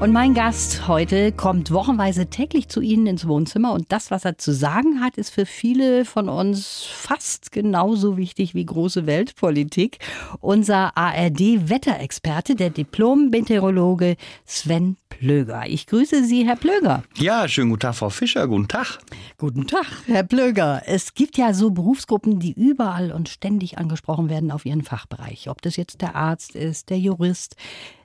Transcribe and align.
Und 0.00 0.12
mein 0.12 0.32
Gast 0.32 0.88
heute 0.88 1.30
kommt 1.30 1.72
wochenweise 1.72 2.28
täglich 2.28 2.70
zu 2.70 2.80
Ihnen 2.80 3.06
ins 3.06 3.28
Wohnzimmer 3.28 3.74
und 3.74 3.92
das, 3.92 4.10
was 4.10 4.24
er 4.24 4.38
zu 4.38 4.54
sagen 4.54 5.02
hat, 5.02 5.18
ist 5.18 5.28
für 5.28 5.44
viele 5.44 6.06
von 6.06 6.30
uns 6.30 6.86
fast 6.90 7.52
genauso 7.52 8.16
wichtig 8.16 8.54
wie 8.54 8.64
große 8.64 9.04
Weltpolitik. 9.04 9.98
Unser 10.40 10.96
ARD-Wetterexperte, 10.96 12.54
der 12.54 12.70
Diplom-Meteorologe 12.70 14.16
Sven 14.46 14.96
Plöger. 15.10 15.64
Ich 15.66 15.86
grüße 15.86 16.24
Sie, 16.24 16.46
Herr 16.46 16.56
Plöger. 16.56 17.02
Ja, 17.18 17.46
schönen 17.46 17.68
guten 17.68 17.80
Tag, 17.80 17.96
Frau 17.96 18.08
Fischer. 18.08 18.48
Guten 18.48 18.68
Tag. 18.68 19.00
Guten 19.36 19.66
Tag, 19.66 19.84
Herr 20.06 20.22
Plöger. 20.22 20.80
Es 20.86 21.12
gibt 21.12 21.36
ja 21.36 21.52
so 21.52 21.72
Berufsgruppen, 21.72 22.40
die 22.40 22.52
überall 22.52 23.12
und 23.12 23.28
ständig 23.28 23.76
angesprochen 23.76 24.30
werden 24.30 24.50
auf 24.50 24.64
ihren 24.64 24.82
Fachbereich. 24.82 25.50
Ob 25.50 25.60
das 25.60 25.76
jetzt 25.76 26.00
der 26.00 26.16
Arzt 26.16 26.56
ist, 26.56 26.88
der 26.88 26.98
Jurist, 26.98 27.54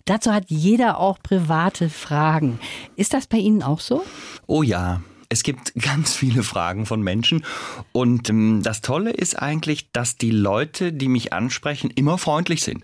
Dazu 0.06 0.32
hat 0.32 0.46
jeder 0.50 1.00
auch 1.00 1.18
private 1.22 1.90
Fragen. 1.90 2.60
Ist 2.96 3.14
das 3.14 3.26
bei 3.26 3.38
Ihnen 3.38 3.64
auch 3.64 3.80
so? 3.80 4.06
Oh 4.46 4.62
ja. 4.62 5.02
Es 5.28 5.42
gibt 5.42 5.74
ganz 5.82 6.14
viele 6.14 6.44
Fragen 6.44 6.86
von 6.86 7.02
Menschen 7.02 7.44
und 7.92 8.30
ähm, 8.30 8.62
das 8.62 8.82
Tolle 8.82 9.10
ist 9.10 9.42
eigentlich, 9.42 9.92
dass 9.92 10.18
die 10.18 10.30
Leute, 10.30 10.94
die 10.94 11.08
mich 11.08 11.34
ansprechen, 11.34 11.90
immer 11.90 12.20
freundlich 12.20 12.62
sind. 12.62 12.84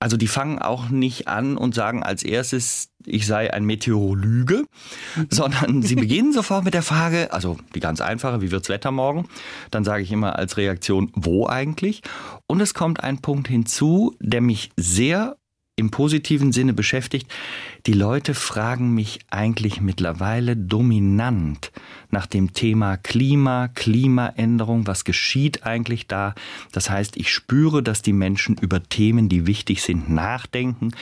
Also 0.00 0.16
die 0.16 0.26
fangen 0.26 0.58
auch 0.58 0.88
nicht 0.88 1.28
an 1.28 1.56
und 1.56 1.76
sagen 1.76 2.02
als 2.02 2.24
erstes, 2.24 2.90
ich 3.04 3.24
sei 3.26 3.54
ein 3.54 3.64
Meteorologe, 3.64 4.64
sondern 5.30 5.82
sie 5.82 5.94
beginnen 5.94 6.32
sofort 6.32 6.64
mit 6.64 6.74
der 6.74 6.82
Frage, 6.82 7.32
also 7.32 7.56
die 7.76 7.80
ganz 7.80 8.00
einfache, 8.00 8.40
wie 8.40 8.50
wird's 8.50 8.68
Wetter 8.68 8.90
morgen? 8.90 9.28
Dann 9.70 9.84
sage 9.84 10.02
ich 10.02 10.10
immer 10.10 10.36
als 10.36 10.56
Reaktion, 10.56 11.12
wo 11.14 11.46
eigentlich? 11.46 12.02
Und 12.48 12.60
es 12.60 12.74
kommt 12.74 13.04
ein 13.04 13.22
Punkt 13.22 13.46
hinzu, 13.46 14.16
der 14.18 14.40
mich 14.40 14.70
sehr 14.76 15.36
im 15.78 15.90
positiven 15.90 16.52
Sinne 16.52 16.72
beschäftigt. 16.72 17.30
Die 17.84 17.92
Leute 17.92 18.32
fragen 18.32 18.94
mich 18.94 19.20
eigentlich 19.30 19.82
mittlerweile 19.82 20.56
dominant 20.56 21.70
nach 22.10 22.24
dem 22.24 22.54
Thema 22.54 22.96
Klima, 22.96 23.68
Klimaänderung, 23.68 24.86
was 24.86 25.04
geschieht 25.04 25.66
eigentlich 25.66 26.06
da? 26.06 26.34
Das 26.72 26.88
heißt, 26.88 27.18
ich 27.18 27.30
spüre, 27.30 27.82
dass 27.82 28.00
die 28.00 28.14
Menschen 28.14 28.56
über 28.56 28.82
Themen, 28.82 29.28
die 29.28 29.46
wichtig 29.46 29.82
sind, 29.82 30.08
nachdenken. 30.08 30.92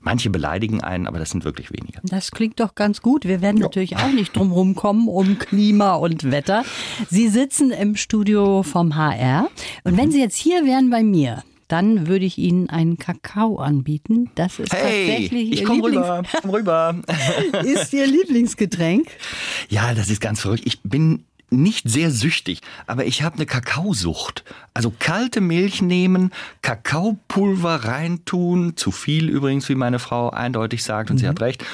Manche 0.00 0.30
beleidigen 0.30 0.82
einen, 0.82 1.06
aber 1.06 1.20
das 1.20 1.30
sind 1.30 1.44
wirklich 1.44 1.70
wenige. 1.70 2.00
Das 2.02 2.32
klingt 2.32 2.58
doch 2.58 2.74
ganz 2.74 3.02
gut. 3.02 3.24
Wir 3.24 3.40
werden 3.40 3.58
ja. 3.58 3.66
natürlich 3.66 3.96
auch 3.96 4.10
nicht 4.10 4.36
drum 4.36 4.74
kommen 4.74 5.06
um 5.06 5.38
Klima 5.38 5.94
und 5.94 6.30
Wetter. 6.32 6.64
Sie 7.08 7.28
sitzen 7.28 7.70
im 7.70 7.94
Studio 7.94 8.64
vom 8.64 8.96
HR. 8.96 9.48
Und 9.84 9.96
wenn 9.96 10.10
Sie 10.10 10.20
jetzt 10.20 10.36
hier 10.36 10.66
wären 10.66 10.90
bei 10.90 11.04
mir, 11.04 11.44
dann 11.68 12.06
würde 12.06 12.24
ich 12.24 12.38
Ihnen 12.38 12.68
einen 12.68 12.98
Kakao 12.98 13.58
anbieten. 13.58 14.30
Das 14.34 14.58
ist 14.58 14.72
hey, 14.72 15.08
tatsächlich 15.08 15.48
Ihr 15.48 15.54
ich 15.54 15.64
komm 15.64 15.76
Lieblings 15.76 16.06
rüber, 16.06 16.22
komm 16.42 16.50
rüber. 16.50 16.96
ist 17.64 17.92
Ihr 17.92 18.06
Lieblingsgetränk? 18.06 19.08
Ja, 19.68 19.94
das 19.94 20.10
ist 20.10 20.20
ganz 20.20 20.40
verrückt. 20.40 20.64
Ich 20.66 20.80
bin 20.82 21.24
nicht 21.50 21.88
sehr 21.88 22.10
süchtig, 22.10 22.60
aber 22.86 23.04
ich 23.06 23.22
habe 23.22 23.36
eine 23.36 23.46
Kakaosucht. 23.46 24.44
Also 24.72 24.92
kalte 24.98 25.40
Milch 25.40 25.82
nehmen, 25.82 26.32
Kakaopulver 26.62 27.84
reintun, 27.84 28.76
zu 28.76 28.90
viel 28.90 29.28
übrigens, 29.28 29.68
wie 29.68 29.74
meine 29.74 29.98
Frau 29.98 30.30
eindeutig 30.30 30.82
sagt, 30.82 31.10
und 31.10 31.16
mhm. 31.16 31.20
sie 31.20 31.28
hat 31.28 31.40
recht 31.40 31.64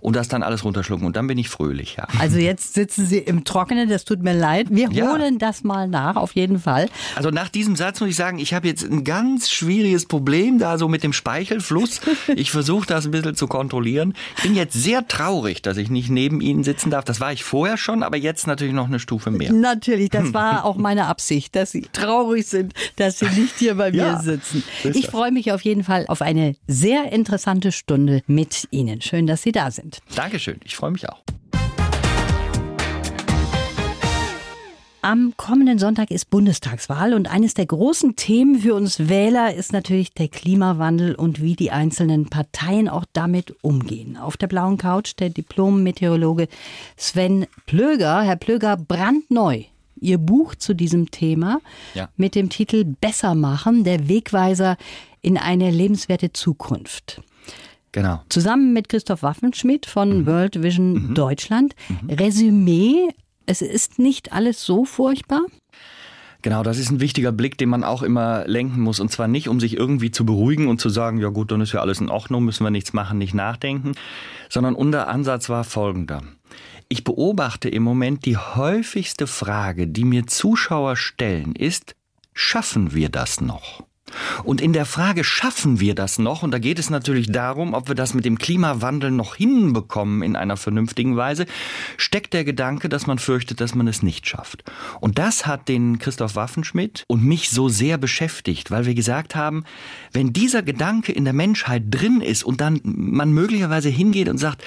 und 0.00 0.16
das 0.16 0.28
dann 0.28 0.42
alles 0.42 0.64
runterschlucken 0.64 1.06
und 1.06 1.16
dann 1.16 1.26
bin 1.26 1.38
ich 1.38 1.48
fröhlich, 1.48 1.96
ja. 1.96 2.06
Also 2.18 2.38
jetzt 2.38 2.74
sitzen 2.74 3.06
Sie 3.06 3.18
im 3.18 3.44
Trockenen, 3.44 3.88
das 3.88 4.04
tut 4.04 4.22
mir 4.22 4.34
leid. 4.34 4.68
Wir 4.70 4.90
ja. 4.90 5.12
holen 5.12 5.38
das 5.38 5.64
mal 5.64 5.88
nach, 5.88 6.16
auf 6.16 6.34
jeden 6.34 6.58
Fall. 6.58 6.88
Also 7.16 7.30
nach 7.30 7.48
diesem 7.48 7.76
Satz 7.76 8.00
muss 8.00 8.10
ich 8.10 8.16
sagen, 8.16 8.38
ich 8.38 8.54
habe 8.54 8.68
jetzt 8.68 8.84
ein 8.84 9.04
ganz 9.04 9.50
schwieriges 9.50 10.06
Problem 10.06 10.58
da 10.58 10.78
so 10.78 10.88
mit 10.88 11.02
dem 11.02 11.12
Speichelfluss. 11.12 12.00
Ich 12.34 12.50
versuche 12.50 12.86
das 12.86 13.06
ein 13.06 13.10
bisschen 13.10 13.34
zu 13.34 13.46
kontrollieren. 13.46 14.14
Ich 14.36 14.42
bin 14.42 14.54
jetzt 14.54 14.74
sehr 14.74 15.06
traurig, 15.08 15.62
dass 15.62 15.76
ich 15.76 15.90
nicht 15.90 16.10
neben 16.10 16.40
Ihnen 16.40 16.64
sitzen 16.64 16.90
darf. 16.90 17.04
Das 17.04 17.20
war 17.20 17.32
ich 17.32 17.44
vorher 17.44 17.76
schon, 17.76 18.02
aber 18.02 18.16
jetzt 18.16 18.46
natürlich 18.46 18.74
noch 18.74 18.86
eine 18.86 19.00
Stufe 19.00 19.30
mehr. 19.30 19.52
Natürlich, 19.52 20.10
das 20.10 20.32
war 20.32 20.64
auch 20.64 20.76
meine 20.76 21.06
Absicht, 21.06 21.56
dass 21.56 21.72
Sie 21.72 21.86
traurig 21.92 22.46
sind, 22.46 22.74
dass 22.96 23.18
Sie 23.18 23.26
nicht 23.26 23.58
hier 23.58 23.74
bei 23.74 23.90
mir 23.90 23.98
ja, 23.98 24.20
sitzen. 24.20 24.62
Ich 24.84 25.08
freue 25.08 25.32
mich 25.32 25.52
auf 25.52 25.62
jeden 25.62 25.84
Fall 25.84 26.04
auf 26.08 26.22
eine 26.22 26.54
sehr 26.66 27.12
interessante 27.12 27.72
Stunde 27.72 28.22
mit 28.26 28.68
Ihnen. 28.70 29.00
Schön, 29.00 29.26
dass 29.26 29.42
Sie 29.42 29.52
da 29.52 29.70
sind 29.70 29.87
sind. 29.94 30.16
Dankeschön, 30.16 30.60
ich 30.64 30.76
freue 30.76 30.90
mich 30.90 31.08
auch. 31.08 31.22
Am 35.00 35.34
kommenden 35.36 35.78
Sonntag 35.78 36.10
ist 36.10 36.28
Bundestagswahl 36.28 37.14
und 37.14 37.30
eines 37.30 37.54
der 37.54 37.66
großen 37.66 38.16
Themen 38.16 38.58
für 38.58 38.74
uns 38.74 39.08
Wähler 39.08 39.54
ist 39.54 39.72
natürlich 39.72 40.12
der 40.12 40.26
Klimawandel 40.26 41.14
und 41.14 41.40
wie 41.40 41.54
die 41.54 41.70
einzelnen 41.70 42.28
Parteien 42.28 42.88
auch 42.88 43.04
damit 43.12 43.54
umgehen. 43.62 44.16
Auf 44.16 44.36
der 44.36 44.48
blauen 44.48 44.76
Couch 44.76 45.12
der 45.18 45.30
Diplom-Meteorologe 45.30 46.48
Sven 46.96 47.46
Plöger. 47.66 48.22
Herr 48.22 48.36
Plöger, 48.36 48.76
brandneu. 48.76 49.62
Ihr 50.00 50.18
Buch 50.18 50.56
zu 50.56 50.74
diesem 50.74 51.10
Thema 51.10 51.60
ja. 51.94 52.08
mit 52.16 52.34
dem 52.34 52.50
Titel 52.50 52.84
Besser 52.84 53.36
machen, 53.36 53.84
der 53.84 54.08
Wegweiser 54.08 54.76
in 55.22 55.38
eine 55.38 55.70
lebenswerte 55.70 56.32
Zukunft. 56.32 57.22
Genau. 57.92 58.22
Zusammen 58.28 58.72
mit 58.72 58.88
Christoph 58.88 59.22
Waffenschmidt 59.22 59.86
von 59.86 60.20
mhm. 60.20 60.26
World 60.26 60.62
Vision 60.62 60.92
mhm. 60.92 61.14
Deutschland. 61.14 61.74
Mhm. 61.88 62.10
Resümee, 62.10 63.08
es 63.46 63.62
ist 63.62 63.98
nicht 63.98 64.32
alles 64.32 64.64
so 64.64 64.84
furchtbar? 64.84 65.42
Genau, 66.42 66.62
das 66.62 66.78
ist 66.78 66.90
ein 66.90 67.00
wichtiger 67.00 67.32
Blick, 67.32 67.58
den 67.58 67.68
man 67.68 67.82
auch 67.82 68.02
immer 68.02 68.46
lenken 68.46 68.80
muss. 68.80 69.00
Und 69.00 69.10
zwar 69.10 69.26
nicht, 69.26 69.48
um 69.48 69.58
sich 69.58 69.76
irgendwie 69.76 70.12
zu 70.12 70.24
beruhigen 70.24 70.68
und 70.68 70.80
zu 70.80 70.88
sagen, 70.88 71.18
ja 71.18 71.28
gut, 71.28 71.50
dann 71.50 71.60
ist 71.60 71.72
ja 71.72 71.80
alles 71.80 72.00
in 72.00 72.10
Ordnung, 72.10 72.44
müssen 72.44 72.64
wir 72.64 72.70
nichts 72.70 72.92
machen, 72.92 73.18
nicht 73.18 73.34
nachdenken, 73.34 73.92
sondern 74.48 74.74
unser 74.74 75.08
Ansatz 75.08 75.48
war 75.48 75.64
folgender. 75.64 76.22
Ich 76.88 77.02
beobachte 77.04 77.68
im 77.68 77.82
Moment 77.82 78.24
die 78.24 78.36
häufigste 78.36 79.26
Frage, 79.26 79.88
die 79.88 80.04
mir 80.04 80.26
Zuschauer 80.26 80.96
stellen, 80.96 81.54
ist, 81.56 81.96
schaffen 82.34 82.94
wir 82.94 83.08
das 83.08 83.40
noch? 83.40 83.87
Und 84.44 84.60
in 84.60 84.72
der 84.72 84.84
Frage, 84.84 85.24
schaffen 85.24 85.80
wir 85.80 85.94
das 85.94 86.18
noch? 86.18 86.42
Und 86.42 86.50
da 86.50 86.58
geht 86.58 86.78
es 86.78 86.90
natürlich 86.90 87.30
darum, 87.30 87.74
ob 87.74 87.88
wir 87.88 87.94
das 87.94 88.14
mit 88.14 88.24
dem 88.24 88.38
Klimawandel 88.38 89.10
noch 89.10 89.36
hinbekommen 89.36 90.22
in 90.22 90.36
einer 90.36 90.56
vernünftigen 90.56 91.16
Weise, 91.16 91.46
steckt 91.96 92.34
der 92.34 92.44
Gedanke, 92.44 92.88
dass 92.88 93.06
man 93.06 93.18
fürchtet, 93.18 93.60
dass 93.60 93.74
man 93.74 93.88
es 93.88 94.02
nicht 94.02 94.26
schafft. 94.26 94.64
Und 95.00 95.18
das 95.18 95.46
hat 95.46 95.68
den 95.68 95.98
Christoph 95.98 96.36
Waffenschmidt 96.36 97.04
und 97.06 97.24
mich 97.24 97.50
so 97.50 97.68
sehr 97.68 97.98
beschäftigt, 97.98 98.70
weil 98.70 98.86
wir 98.86 98.94
gesagt 98.94 99.34
haben, 99.34 99.64
wenn 100.12 100.32
dieser 100.32 100.62
Gedanke 100.62 101.12
in 101.12 101.24
der 101.24 101.34
Menschheit 101.34 101.84
drin 101.90 102.20
ist 102.20 102.44
und 102.44 102.60
dann 102.60 102.80
man 102.84 103.32
möglicherweise 103.32 103.88
hingeht 103.88 104.28
und 104.28 104.38
sagt, 104.38 104.64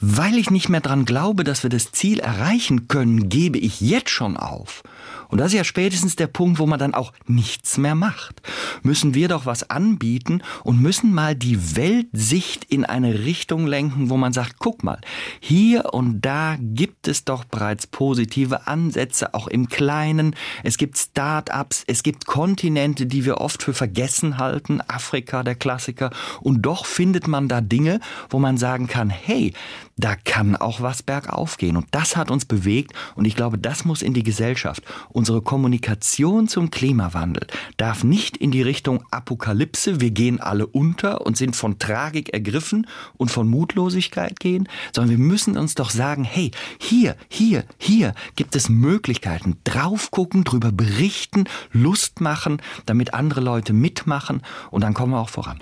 weil 0.00 0.38
ich 0.38 0.50
nicht 0.50 0.68
mehr 0.68 0.80
dran 0.80 1.04
glaube, 1.04 1.44
dass 1.44 1.62
wir 1.62 1.70
das 1.70 1.92
Ziel 1.92 2.20
erreichen 2.20 2.88
können, 2.88 3.28
gebe 3.28 3.58
ich 3.58 3.80
jetzt 3.80 4.10
schon 4.10 4.36
auf. 4.36 4.82
Und 5.30 5.38
das 5.38 5.48
ist 5.48 5.58
ja 5.58 5.64
spätestens 5.64 6.16
der 6.16 6.26
Punkt, 6.26 6.58
wo 6.58 6.66
man 6.66 6.78
dann 6.78 6.94
auch 6.94 7.12
nichts 7.26 7.78
mehr 7.78 7.94
macht. 7.94 8.42
Müssen 8.82 9.14
wir 9.14 9.28
doch 9.28 9.46
was 9.46 9.70
anbieten 9.70 10.42
und 10.64 10.80
müssen 10.80 11.14
mal 11.14 11.34
die 11.34 11.76
Weltsicht 11.76 12.64
in 12.64 12.84
eine 12.84 13.20
Richtung 13.20 13.66
lenken, 13.66 14.10
wo 14.10 14.16
man 14.16 14.32
sagt, 14.32 14.56
guck 14.58 14.82
mal, 14.82 15.00
hier 15.40 15.94
und 15.94 16.20
da 16.20 16.56
gibt 16.58 17.08
es 17.08 17.24
doch 17.24 17.44
bereits 17.44 17.86
positive 17.86 18.66
Ansätze, 18.66 19.34
auch 19.34 19.46
im 19.46 19.68
Kleinen. 19.68 20.34
Es 20.64 20.76
gibt 20.78 20.98
Start-ups, 20.98 21.84
es 21.86 22.02
gibt 22.02 22.26
Kontinente, 22.26 23.06
die 23.06 23.24
wir 23.24 23.38
oft 23.38 23.62
für 23.62 23.74
vergessen 23.74 24.38
halten, 24.38 24.80
Afrika, 24.88 25.42
der 25.42 25.54
Klassiker. 25.54 26.10
Und 26.40 26.62
doch 26.62 26.86
findet 26.86 27.28
man 27.28 27.48
da 27.48 27.60
Dinge, 27.60 28.00
wo 28.28 28.38
man 28.38 28.56
sagen 28.58 28.86
kann, 28.86 29.10
hey, 29.10 29.52
da 29.96 30.16
kann 30.16 30.56
auch 30.56 30.80
was 30.80 31.02
bergauf 31.02 31.56
gehen. 31.56 31.76
Und 31.76 31.86
das 31.90 32.16
hat 32.16 32.30
uns 32.30 32.44
bewegt 32.44 32.92
und 33.14 33.26
ich 33.26 33.36
glaube, 33.36 33.58
das 33.58 33.84
muss 33.84 34.02
in 34.02 34.14
die 34.14 34.22
Gesellschaft. 34.22 34.82
Unsere 35.20 35.42
Kommunikation 35.42 36.48
zum 36.48 36.70
Klimawandel 36.70 37.46
darf 37.76 38.04
nicht 38.04 38.38
in 38.38 38.50
die 38.50 38.62
Richtung 38.62 39.04
Apokalypse, 39.10 40.00
wir 40.00 40.12
gehen 40.12 40.40
alle 40.40 40.66
unter 40.66 41.26
und 41.26 41.36
sind 41.36 41.56
von 41.56 41.78
Tragik 41.78 42.32
ergriffen 42.32 42.86
und 43.18 43.30
von 43.30 43.46
Mutlosigkeit 43.46 44.40
gehen, 44.40 44.66
sondern 44.96 45.10
wir 45.10 45.22
müssen 45.22 45.58
uns 45.58 45.74
doch 45.74 45.90
sagen, 45.90 46.24
hey, 46.24 46.52
hier, 46.80 47.16
hier, 47.28 47.66
hier 47.76 48.14
gibt 48.34 48.56
es 48.56 48.70
Möglichkeiten, 48.70 49.58
drauf 49.64 50.10
gucken, 50.10 50.42
drüber 50.42 50.72
berichten, 50.72 51.44
Lust 51.70 52.22
machen, 52.22 52.62
damit 52.86 53.12
andere 53.12 53.42
Leute 53.42 53.74
mitmachen 53.74 54.40
und 54.70 54.80
dann 54.80 54.94
kommen 54.94 55.12
wir 55.12 55.20
auch 55.20 55.28
voran. 55.28 55.58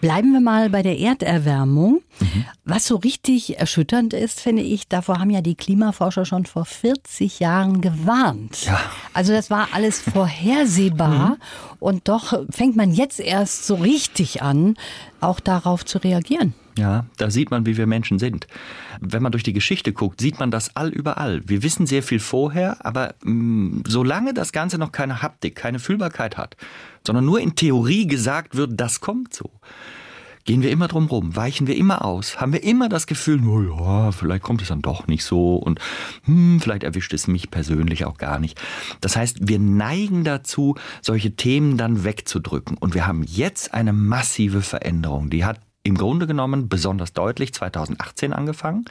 Bleiben 0.00 0.32
wir 0.32 0.40
mal 0.40 0.70
bei 0.70 0.82
der 0.82 0.98
Erderwärmung. 0.98 2.00
Mhm. 2.20 2.44
Was 2.64 2.86
so 2.86 2.96
richtig 2.96 3.58
erschütternd 3.58 4.14
ist, 4.14 4.40
finde 4.40 4.62
ich, 4.62 4.88
davor 4.88 5.18
haben 5.18 5.30
ja 5.30 5.42
die 5.42 5.54
Klimaforscher 5.54 6.24
schon 6.24 6.46
vor 6.46 6.64
40 6.64 7.40
Jahren 7.40 7.82
gewarnt. 7.82 8.64
Ja. 8.64 8.80
Also 9.12 9.32
das 9.32 9.50
war 9.50 9.68
alles 9.72 10.00
vorhersehbar 10.00 11.30
mhm. 11.30 11.36
und 11.78 12.08
doch 12.08 12.46
fängt 12.50 12.76
man 12.76 12.92
jetzt 12.92 13.20
erst 13.20 13.66
so 13.66 13.74
richtig 13.74 14.42
an, 14.42 14.76
auch 15.20 15.40
darauf 15.40 15.84
zu 15.84 15.98
reagieren. 15.98 16.54
Ja, 16.78 17.04
da 17.16 17.30
sieht 17.30 17.50
man, 17.50 17.66
wie 17.66 17.76
wir 17.76 17.86
Menschen 17.86 18.18
sind. 18.18 18.46
Wenn 19.00 19.22
man 19.22 19.32
durch 19.32 19.42
die 19.42 19.52
Geschichte 19.52 19.92
guckt, 19.92 20.20
sieht 20.20 20.38
man 20.38 20.50
das 20.50 20.76
allüberall. 20.76 21.42
Wir 21.46 21.62
wissen 21.62 21.86
sehr 21.86 22.02
viel 22.02 22.20
vorher, 22.20 22.84
aber 22.86 23.14
mh, 23.22 23.32
mm, 23.32 23.82
solange 23.86 24.32
das 24.32 24.52
Ganze 24.52 24.78
noch 24.78 24.92
keine 24.92 25.20
Haptik, 25.20 25.56
keine 25.56 25.78
Fühlbarkeit 25.78 26.38
hat, 26.38 26.56
sondern 27.06 27.24
nur 27.24 27.40
in 27.40 27.54
Theorie 27.54 28.06
gesagt 28.06 28.56
wird, 28.56 28.80
das 28.80 29.00
kommt 29.00 29.34
so, 29.34 29.50
gehen 30.50 30.62
wir 30.62 30.72
immer 30.72 30.88
drum 30.88 31.06
rum, 31.06 31.36
weichen 31.36 31.68
wir 31.68 31.76
immer 31.76 32.04
aus, 32.04 32.40
haben 32.40 32.52
wir 32.52 32.64
immer 32.64 32.88
das 32.88 33.06
Gefühl, 33.06 33.40
oh 33.46 33.62
ja, 33.62 34.10
vielleicht 34.10 34.42
kommt 34.42 34.62
es 34.62 34.66
dann 34.66 34.82
doch 34.82 35.06
nicht 35.06 35.22
so 35.22 35.54
und 35.54 35.78
hm, 36.24 36.58
vielleicht 36.58 36.82
erwischt 36.82 37.14
es 37.14 37.28
mich 37.28 37.52
persönlich 37.52 38.04
auch 38.04 38.18
gar 38.18 38.40
nicht. 38.40 38.60
Das 39.00 39.14
heißt, 39.14 39.46
wir 39.46 39.60
neigen 39.60 40.24
dazu, 40.24 40.74
solche 41.02 41.36
Themen 41.36 41.76
dann 41.76 42.02
wegzudrücken. 42.02 42.76
Und 42.78 42.94
wir 42.94 43.06
haben 43.06 43.22
jetzt 43.22 43.72
eine 43.72 43.92
massive 43.92 44.60
Veränderung. 44.60 45.30
Die 45.30 45.44
hat 45.44 45.60
im 45.84 45.96
Grunde 45.96 46.26
genommen 46.26 46.68
besonders 46.68 47.12
deutlich 47.12 47.54
2018 47.54 48.32
angefangen. 48.32 48.86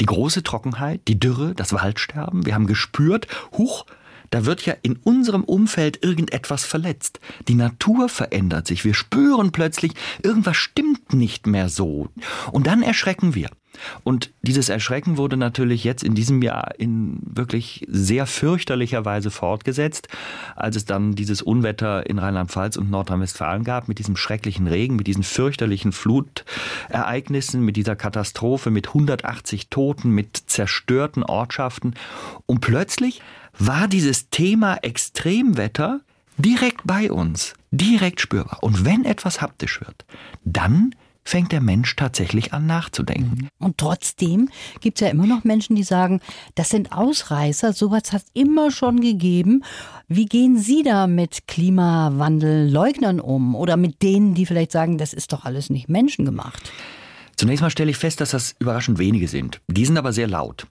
Die 0.00 0.06
große 0.06 0.44
Trockenheit, 0.44 1.00
die 1.08 1.18
Dürre, 1.18 1.52
das 1.56 1.72
Waldsterben. 1.72 2.46
Wir 2.46 2.54
haben 2.54 2.68
gespürt, 2.68 3.26
huch, 3.58 3.86
da 4.30 4.46
wird 4.46 4.64
ja 4.66 4.74
in 4.82 4.96
unserem 4.96 5.44
Umfeld 5.44 6.02
irgendetwas 6.02 6.64
verletzt. 6.64 7.20
Die 7.48 7.54
Natur 7.54 8.08
verändert 8.08 8.66
sich. 8.66 8.84
Wir 8.84 8.94
spüren 8.94 9.52
plötzlich, 9.52 9.92
irgendwas 10.22 10.56
stimmt 10.56 11.12
nicht 11.12 11.46
mehr 11.46 11.68
so. 11.68 12.08
Und 12.52 12.66
dann 12.66 12.82
erschrecken 12.82 13.34
wir. 13.34 13.50
Und 14.04 14.32
dieses 14.42 14.68
Erschrecken 14.68 15.16
wurde 15.16 15.36
natürlich 15.36 15.84
jetzt 15.84 16.02
in 16.02 16.14
diesem 16.14 16.42
Jahr 16.42 16.78
in 16.78 17.18
wirklich 17.22 17.86
sehr 17.88 18.26
fürchterlicher 18.26 19.04
Weise 19.04 19.30
fortgesetzt, 19.30 20.08
als 20.54 20.76
es 20.76 20.84
dann 20.84 21.14
dieses 21.14 21.42
Unwetter 21.42 22.08
in 22.08 22.18
Rheinland-Pfalz 22.18 22.76
und 22.76 22.90
Nordrhein-Westfalen 22.90 23.64
gab, 23.64 23.88
mit 23.88 23.98
diesem 23.98 24.16
schrecklichen 24.16 24.66
Regen, 24.66 24.96
mit 24.96 25.06
diesen 25.06 25.22
fürchterlichen 25.22 25.92
Flutereignissen, 25.92 27.62
mit 27.62 27.76
dieser 27.76 27.96
Katastrophe, 27.96 28.70
mit 28.70 28.88
180 28.88 29.68
Toten, 29.68 30.10
mit 30.10 30.36
zerstörten 30.46 31.22
Ortschaften. 31.22 31.94
Und 32.46 32.60
plötzlich 32.60 33.22
war 33.58 33.88
dieses 33.88 34.30
Thema 34.30 34.76
Extremwetter 34.82 36.00
direkt 36.38 36.82
bei 36.84 37.10
uns, 37.10 37.54
direkt 37.70 38.20
spürbar. 38.20 38.58
Und 38.62 38.84
wenn 38.84 39.04
etwas 39.04 39.40
haptisch 39.40 39.80
wird, 39.80 40.04
dann 40.44 40.94
fängt 41.26 41.52
der 41.52 41.60
Mensch 41.60 41.96
tatsächlich 41.96 42.52
an 42.52 42.66
nachzudenken. 42.66 43.42
Mhm. 43.42 43.48
Und 43.58 43.78
trotzdem 43.78 44.48
gibt 44.80 44.98
es 44.98 45.06
ja 45.06 45.08
immer 45.08 45.26
noch 45.26 45.44
Menschen, 45.44 45.76
die 45.76 45.82
sagen, 45.82 46.20
das 46.54 46.70
sind 46.70 46.92
Ausreißer, 46.92 47.72
sowas 47.72 48.12
hat 48.12 48.22
es 48.22 48.30
immer 48.32 48.70
schon 48.70 49.00
gegeben. 49.00 49.64
Wie 50.08 50.26
gehen 50.26 50.56
Sie 50.56 50.82
da 50.82 51.06
mit 51.06 51.48
Klimawandelleugnern 51.48 53.20
um 53.20 53.56
oder 53.56 53.76
mit 53.76 54.02
denen, 54.02 54.34
die 54.34 54.46
vielleicht 54.46 54.72
sagen, 54.72 54.98
das 54.98 55.12
ist 55.12 55.32
doch 55.32 55.44
alles 55.44 55.68
nicht 55.68 55.88
menschengemacht? 55.88 56.72
Zunächst 57.36 57.60
mal 57.60 57.70
stelle 57.70 57.90
ich 57.90 57.98
fest, 57.98 58.20
dass 58.20 58.30
das 58.30 58.54
überraschend 58.60 58.98
wenige 58.98 59.28
sind. 59.28 59.60
Die 59.68 59.84
sind 59.84 59.98
aber 59.98 60.12
sehr 60.12 60.28
laut. 60.28 60.66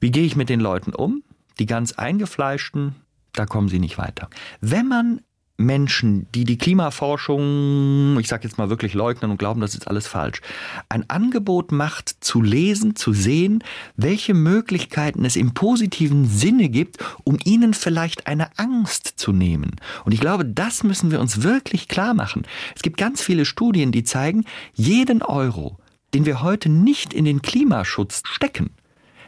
Wie 0.00 0.10
gehe 0.10 0.24
ich 0.24 0.34
mit 0.34 0.48
den 0.48 0.60
Leuten 0.60 0.94
um? 0.94 1.22
Die 1.58 1.66
ganz 1.66 1.92
eingefleischten, 1.92 2.96
da 3.34 3.44
kommen 3.44 3.68
sie 3.68 3.78
nicht 3.78 3.98
weiter. 3.98 4.30
Wenn 4.60 4.88
man 4.88 5.20
Menschen, 5.60 6.26
die 6.34 6.44
die 6.44 6.58
Klimaforschung, 6.58 8.18
ich 8.18 8.28
sage 8.28 8.44
jetzt 8.44 8.58
mal 8.58 8.70
wirklich 8.70 8.94
leugnen 8.94 9.30
und 9.30 9.36
glauben, 9.36 9.60
das 9.60 9.74
ist 9.74 9.86
alles 9.86 10.06
falsch, 10.06 10.40
ein 10.88 11.08
Angebot 11.08 11.70
macht, 11.70 12.16
zu 12.20 12.42
lesen, 12.42 12.96
zu 12.96 13.12
sehen, 13.12 13.62
welche 13.96 14.34
Möglichkeiten 14.34 15.24
es 15.24 15.36
im 15.36 15.52
positiven 15.52 16.26
Sinne 16.26 16.68
gibt, 16.68 16.98
um 17.24 17.38
ihnen 17.44 17.74
vielleicht 17.74 18.26
eine 18.26 18.58
Angst 18.58 19.14
zu 19.16 19.32
nehmen. 19.32 19.76
Und 20.04 20.12
ich 20.12 20.20
glaube, 20.20 20.44
das 20.44 20.82
müssen 20.82 21.10
wir 21.10 21.20
uns 21.20 21.42
wirklich 21.42 21.88
klar 21.88 22.14
machen. 22.14 22.42
Es 22.74 22.82
gibt 22.82 22.96
ganz 22.96 23.22
viele 23.22 23.44
Studien, 23.44 23.92
die 23.92 24.04
zeigen, 24.04 24.44
jeden 24.74 25.22
Euro, 25.22 25.78
den 26.14 26.26
wir 26.26 26.42
heute 26.42 26.68
nicht 26.68 27.12
in 27.12 27.24
den 27.24 27.42
Klimaschutz 27.42 28.22
stecken, 28.24 28.70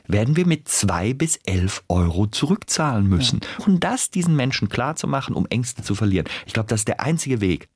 werden 0.06 0.36
wir 0.36 0.46
mit 0.46 0.68
zwei 0.68 1.12
bis 1.14 1.38
elf 1.44 1.82
Euro 1.88 2.26
zurückzahlen 2.26 3.08
müssen. 3.08 3.40
Ja. 3.58 3.66
Und 3.66 3.84
das 3.84 4.10
diesen 4.10 4.36
Menschen 4.36 4.68
klar 4.68 4.96
zu 4.96 5.06
machen, 5.06 5.34
um 5.34 5.46
Ängste 5.46 5.82
zu 5.82 5.94
verlieren. 5.94 6.26
Ich 6.46 6.52
glaube, 6.52 6.68
das 6.68 6.80
ist 6.80 6.88
der 6.88 7.00
einzige 7.00 7.40
Weg. 7.40 7.68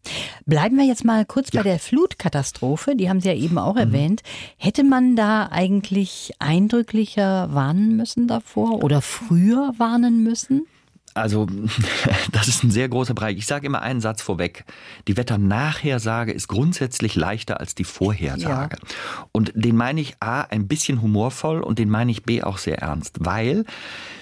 Bleiben 0.44 0.76
wir 0.76 0.84
jetzt 0.84 1.05
mal 1.05 1.25
kurz 1.25 1.49
ja. 1.52 1.62
bei 1.62 1.69
der 1.69 1.78
Flutkatastrophe. 1.78 2.96
Die 2.96 3.08
haben 3.08 3.20
Sie 3.20 3.28
ja 3.28 3.34
eben 3.34 3.58
auch 3.58 3.75
mhm. 3.75 3.81
erwähnt. 3.81 4.23
Hätte 4.56 4.84
man 4.84 5.17
da 5.17 5.49
eigentlich 5.50 6.32
eindrücklicher 6.38 7.52
warnen 7.52 7.96
müssen 7.96 8.28
davor 8.28 8.82
oder 8.82 9.02
früher 9.02 9.73
warnen 9.78 10.23
müssen? 10.23 10.67
Also, 11.16 11.46
das 12.32 12.48
ist 12.48 12.62
ein 12.62 12.70
sehr 12.70 12.88
großer 12.88 13.14
Bereich. 13.14 13.38
Ich 13.38 13.46
sage 13.46 13.66
immer 13.66 13.82
einen 13.82 14.00
Satz 14.00 14.22
vorweg. 14.22 14.64
Die 15.08 15.16
Wetternachhersage 15.16 16.32
ist 16.32 16.48
grundsätzlich 16.48 17.14
leichter 17.16 17.58
als 17.60 17.74
die 17.74 17.84
Vorhersage. 17.84 18.76
Ja. 18.80 19.24
Und 19.32 19.52
den 19.54 19.76
meine 19.76 20.00
ich 20.00 20.16
A, 20.20 20.42
ein 20.42 20.68
bisschen 20.68 21.00
humorvoll 21.00 21.60
und 21.60 21.78
den 21.78 21.88
meine 21.88 22.10
ich 22.10 22.24
B 22.24 22.42
auch 22.42 22.58
sehr 22.58 22.78
ernst, 22.78 23.16
weil 23.20 23.64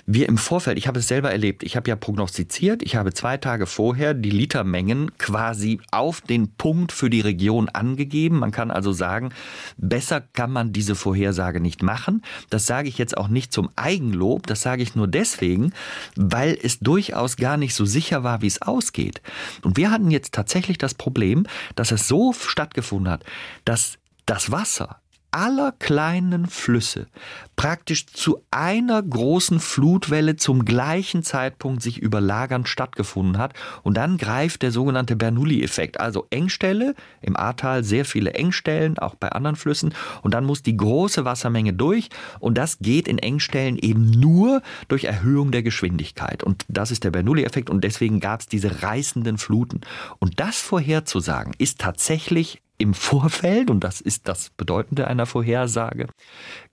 wir 0.07 0.29
im 0.29 0.37
Vorfeld, 0.37 0.77
ich 0.77 0.87
habe 0.87 0.99
es 0.99 1.09
selber 1.09 1.31
erlebt, 1.31 1.63
ich 1.63 1.77
habe 1.77 1.89
ja 1.89 1.97
prognostiziert, 1.97 2.83
ich 2.83 2.97
habe 2.97 3.15
zwei 3.15 3.39
Tage 3.39 3.67
vorher 3.67 4.13
die 4.13 4.31
Litermengen 4.31 5.17
quasi 5.17 5.81
auf 5.93 6.21
den 6.21 6.53
Punkt 6.53 6.93
für 6.93 7.09
die 7.09 7.23
Region 7.23 7.71
angegeben. 7.71 8.39
Man 8.39 8.51
kann 8.51 8.71
also 8.71 8.93
sagen, 8.93 9.31
besser 9.79 10.21
kann 10.21 10.51
man 10.51 10.73
diese 10.73 10.95
Vorhersage 10.95 11.61
nicht 11.61 11.83
machen. 11.83 12.23
Das 12.51 12.67
sage 12.67 12.89
ich 12.89 12.99
jetzt 12.99 13.17
auch 13.17 13.29
nicht 13.29 13.53
zum 13.53 13.71
Eigenlob, 13.77 14.47
das 14.47 14.61
sage 14.61 14.83
ich 14.83 14.95
nur 14.95 15.09
deswegen, 15.09 15.73
weil 16.17 16.59
es 16.63 16.81
durchaus 16.85 17.37
gar 17.37 17.57
nicht 17.57 17.75
so 17.75 17.85
sicher 17.85 18.23
war, 18.23 18.43
wie 18.43 18.47
es 18.47 18.63
ausgeht. 18.63 19.23
Und 19.63 19.77
wir 19.77 19.91
hatten 19.91 20.11
jetzt 20.11 20.33
tatsächlich 20.33 20.79
das 20.79 20.95
Problem, 20.95 21.47
dass 21.75 21.91
es 21.91 22.07
so 22.07 22.33
stattgefunden 22.33 23.11
hat, 23.11 23.25
dass 23.65 23.99
das 24.27 24.51
Wasser 24.51 25.01
aller 25.35 25.73
kleinen 25.73 26.47
Flüsse 26.47 27.09
praktisch 27.57 28.07
zu 28.07 28.43
einer 28.51 29.03
großen 29.03 29.61
Flutwelle 29.61 30.37
zum 30.37 30.65
gleichen 30.65 31.23
Zeitpunkt 31.23 31.83
sich 31.83 31.99
überlagernd 31.99 32.69
stattgefunden 32.69 33.39
hat. 33.39 33.55
Und 33.83 33.97
dann 33.97 34.17
greift 34.17 34.63
der 34.63 34.71
sogenannte 34.71 35.17
Bernoulli-Effekt, 35.17 36.01
also 36.01 36.27
Engstelle, 36.31 36.95
im 37.21 37.37
Ahrtal 37.37 37.85
sehr 37.85 38.05
viele 38.05 38.35
Engstellen, 38.35 38.99
auch 38.99 39.15
bei 39.15 39.31
anderen 39.31 39.57
Flüssen. 39.57 39.95
Und 40.23 40.35
dann 40.35 40.45
muss 40.45 40.63
die 40.63 40.77
große 40.77 41.25
Wassermenge 41.25 41.73
durch. 41.73 42.11
Und 42.41 42.59
das 42.59 42.79
geht 42.79 43.09
in 43.09 43.19
Engstellen 43.19 43.77
eben 43.77 44.11
nur 44.11 44.63
durch 44.89 45.05
Erhöhung 45.05 45.51
der 45.51 45.63
Geschwindigkeit. 45.63 46.43
Und 46.43 46.65
das 46.69 46.91
ist 46.91 47.05
der 47.05 47.11
Bernoulli-Effekt. 47.11 47.71
Und 47.71 47.85
deswegen 47.85 48.21
gab 48.21 48.41
es 48.41 48.47
diese 48.47 48.83
reißenden 48.83 49.39
Fluten. 49.39 49.81
Und 50.19 50.41
das 50.41 50.61
vorherzusagen, 50.61 51.55
ist 51.59 51.81
tatsächlich 51.81 52.61
im 52.85 52.93
Vorfeld, 52.93 53.71
und 53.71 53.83
das 53.83 54.03
ist 54.03 54.29
das 54.29 54.51
Bedeutende 54.51 55.09
einer 55.09 55.25
Vorhersage, 55.25 56.07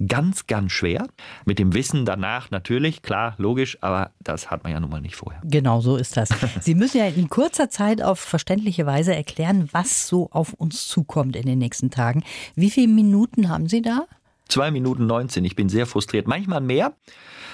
ganz, 0.06 0.46
ganz 0.46 0.74
schwer. 0.74 1.08
Mit 1.46 1.58
dem 1.58 1.74
Wissen 1.74 2.04
danach 2.04 2.52
natürlich, 2.52 3.02
klar, 3.02 3.36
logisch, 3.38 3.78
aber 3.80 4.12
das 4.20 4.52
hat 4.52 4.64
man 4.64 4.74
ja 4.74 4.80
nun 4.82 4.90
mal 4.90 5.00
nicht 5.00 5.16
vorher. 5.16 5.42
Genau 5.46 5.80
so 5.80 5.96
ist 5.96 6.18
das. 6.18 6.28
Sie 6.60 6.76
müssen 6.76 6.98
ja 6.98 7.06
in 7.08 7.30
kurzer 7.30 7.70
Zeit 7.70 8.02
auf 8.02 8.20
verständliche 8.20 8.86
Weise 8.86 9.16
erklären, 9.16 9.70
was 9.72 10.06
so 10.06 10.30
auf 10.32 10.52
uns 10.52 10.90
zukommt 10.90 11.38
in 11.38 11.46
den 11.46 11.60
nächsten 11.60 11.92
Tagen. 11.92 12.24
Wie 12.56 12.70
viele 12.70 12.90
Minuten 12.90 13.48
haben 13.48 13.70
Sie 13.70 13.82
da? 13.82 14.06
Zwei 14.50 14.70
Minuten 14.70 15.06
19. 15.06 15.46
Ich 15.46 15.56
bin 15.56 15.70
sehr 15.70 15.86
frustriert. 15.86 16.28
Manchmal 16.28 16.60
mehr. 16.60 16.94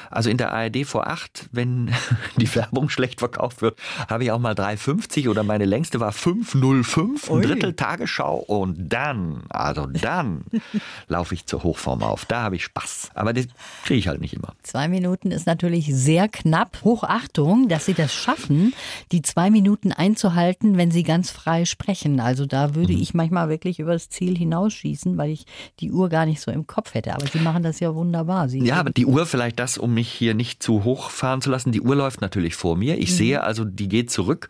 Also 0.10 0.30
in 0.30 0.38
der 0.38 0.54
ARD 0.54 0.86
vor 0.86 1.08
acht, 1.08 1.48
wenn 1.52 1.94
die 2.38 2.54
Werbung 2.56 2.90
schlecht 2.90 3.20
verkauft 3.20 3.62
wird, 3.62 3.78
habe 4.10 4.24
ich 4.24 4.32
auch 4.32 4.40
mal 4.40 4.54
3,50 4.54 5.30
oder 5.30 5.44
meine 5.44 5.66
längste 5.66 6.00
war 6.00 6.12
5,05, 6.12 7.34
ein 7.34 7.42
Drittel 7.42 7.74
Tagesschau 7.74 8.38
und 8.38 8.90
dann, 8.90 9.44
also 9.50 9.86
dann 9.86 10.46
laufe 11.08 11.34
ich 11.34 11.46
zur 11.46 11.64
Hochform 11.64 12.04
auf. 12.04 12.26
Da 12.26 12.42
habe 12.42 12.56
ich 12.56 12.64
Spaß. 12.64 13.12
Aber 13.14 13.34
das 13.34 13.48
kriege 13.84 14.00
ich 14.00 14.08
halt 14.08 14.22
nicht 14.22 14.34
immer. 14.34 14.54
Zwei 14.64 14.88
Minuten 14.88 15.32
ist 15.32 15.46
natürlich 15.46 15.94
sehr 15.94 16.28
knapp. 16.28 16.80
Hochachtung, 16.84 17.68
dass 17.68 17.86
Sie 17.86 17.94
das 17.94 18.14
schaffen, 18.14 18.74
die 19.12 19.22
zwei 19.22 19.50
Minuten 19.50 19.92
einzuhalten, 19.92 20.78
wenn 20.78 20.92
Sie 20.92 21.04
ganz 21.04 21.30
frei 21.30 21.66
sprechen. 21.66 22.20
Also 22.20 22.46
da 22.46 22.76
würde 22.76 22.94
mhm. 22.94 23.02
ich 23.02 23.14
manchmal 23.14 23.50
wirklich 23.50 23.80
über 23.80 23.94
das 23.94 24.10
Ziel 24.10 24.38
hinausschießen, 24.38 25.18
weil 25.18 25.32
ich 25.32 25.46
die 25.80 25.92
Uhr 25.92 26.10
gar 26.10 26.26
nicht 26.26 26.42
so 26.42 26.52
im 26.52 26.68
Kopf 26.68 26.94
hätte. 26.94 27.14
Aber 27.14 27.28
Sie 27.28 27.40
machen 27.40 27.64
das 27.64 27.80
ja 27.80 27.94
wunderbar. 27.94 28.50
Sie 28.50 28.60
ja, 28.60 28.76
aber 28.76 28.92
die 28.92 29.06
Uhr 29.06 29.26
vielleicht 29.26 29.60
das, 29.60 29.78
um 29.78 29.94
mich 29.98 30.12
hier 30.12 30.36
nicht 30.36 30.62
zu 30.62 30.84
hoch 30.84 31.10
fahren 31.10 31.42
zu 31.42 31.50
lassen. 31.50 31.72
Die 31.72 31.82
Uhr 31.82 31.96
läuft 31.96 32.22
natürlich 32.22 32.56
vor 32.56 32.78
mir. 32.78 33.00
Ich 33.00 33.10
mhm. 33.12 33.16
sehe 33.16 33.44
also, 33.44 33.66
die 33.66 33.90
geht 33.90 34.12
zurück 34.12 34.48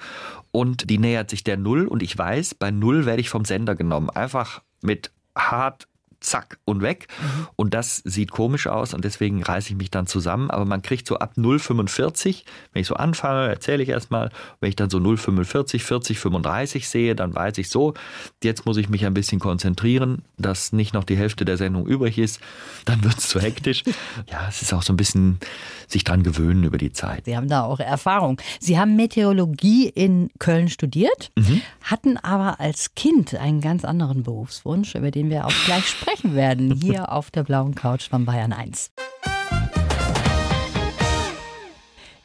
und 0.51 0.89
die 0.89 0.97
nähert 0.97 1.29
sich 1.29 1.45
der 1.45 1.55
Null 1.55 1.87
und 1.87 2.03
ich 2.03 2.17
weiß, 2.17 2.55
bei 2.55 2.69
Null 2.69 3.05
werde 3.05 3.21
ich 3.21 3.29
vom 3.29 3.45
Sender 3.45 3.75
genommen. 3.75 4.09
Einfach 4.09 4.61
mit 4.81 5.11
hart 5.35 5.87
zack 6.19 6.57
und 6.65 6.81
weg. 6.81 7.07
Mhm. 7.21 7.47
Und 7.55 7.73
das 7.73 7.97
sieht 7.97 8.31
komisch 8.31 8.67
aus 8.67 8.93
und 8.93 9.05
deswegen 9.05 9.43
reiße 9.43 9.69
ich 9.69 9.75
mich 9.75 9.91
dann 9.91 10.07
zusammen. 10.07 10.49
Aber 10.49 10.65
man 10.65 10.81
kriegt 10.81 11.07
so 11.07 11.19
ab 11.19 11.33
0,45, 11.37 12.43
wenn 12.73 12.81
ich 12.81 12.87
so 12.87 12.95
anfange, 12.95 13.47
erzähle 13.47 13.83
ich 13.83 13.89
erstmal, 13.89 14.31
wenn 14.59 14.69
ich 14.69 14.75
dann 14.75 14.89
so 14.89 14.97
0,45, 14.97 15.79
40, 15.79 16.19
35 16.19 16.89
sehe, 16.89 17.15
dann 17.15 17.35
weiß 17.35 17.57
ich 17.59 17.69
so, 17.69 17.93
jetzt 18.43 18.65
muss 18.65 18.77
ich 18.77 18.89
mich 18.89 19.05
ein 19.05 19.13
bisschen 19.13 19.39
konzentrieren, 19.39 20.23
dass 20.37 20.73
nicht 20.73 20.93
noch 20.93 21.03
die 21.03 21.17
Hälfte 21.17 21.45
der 21.45 21.57
Sendung 21.57 21.85
übrig 21.85 22.17
ist. 22.17 22.39
Dann 22.85 23.03
wird 23.03 23.17
es 23.17 23.29
zu 23.29 23.39
hektisch. 23.39 23.83
Ja, 24.29 24.47
es 24.49 24.61
ist 24.61 24.73
auch 24.73 24.83
so 24.83 24.93
ein 24.93 24.97
bisschen 24.97 25.39
sich 25.87 26.03
dran 26.03 26.23
gewöhnen 26.23 26.63
über 26.63 26.77
die 26.77 26.91
Zeit. 26.91 27.25
Sie 27.25 27.37
haben 27.37 27.47
da 27.47 27.63
auch 27.63 27.79
Erfahrung. 27.79 28.41
Sie 28.59 28.77
haben 28.77 28.95
Meteorologie 28.95 29.87
in 29.87 30.29
Köln 30.39 30.69
studiert, 30.69 31.31
mhm. 31.35 31.61
hatten 31.81 32.17
aber 32.17 32.59
als 32.59 32.95
Kind 32.95 33.35
einen 33.35 33.61
ganz 33.61 33.85
anderen 33.85 34.23
Berufswunsch, 34.23 34.95
über 34.95 35.11
den 35.11 35.29
wir 35.29 35.45
auch 35.45 35.53
gleich 35.65 35.87
sprechen 35.87 36.06
werden, 36.23 36.71
hier 36.71 37.11
auf 37.11 37.31
der 37.31 37.43
blauen 37.43 37.75
Couch 37.75 38.09
von 38.09 38.25
Bayern 38.25 38.53
1. 38.53 38.91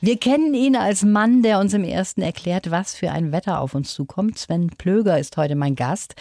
Wir 0.01 0.19
kennen 0.19 0.53
ihn 0.55 0.75
als 0.75 1.05
Mann, 1.05 1.43
der 1.43 1.61
uns 1.61 1.75
im 1.75 1.85
ersten 1.85 2.23
erklärt, 2.23 2.71
was 2.71 2.95
für 2.95 3.13
ein 3.13 3.31
Wetter 3.31 3.61
auf 3.61 3.75
uns 3.75 3.95
zukommt. 3.95 4.37
Sven 4.37 4.69
Plöger 4.71 5.19
ist 5.19 5.37
heute 5.37 5.55
mein 5.55 5.77
Gast. 5.77 6.17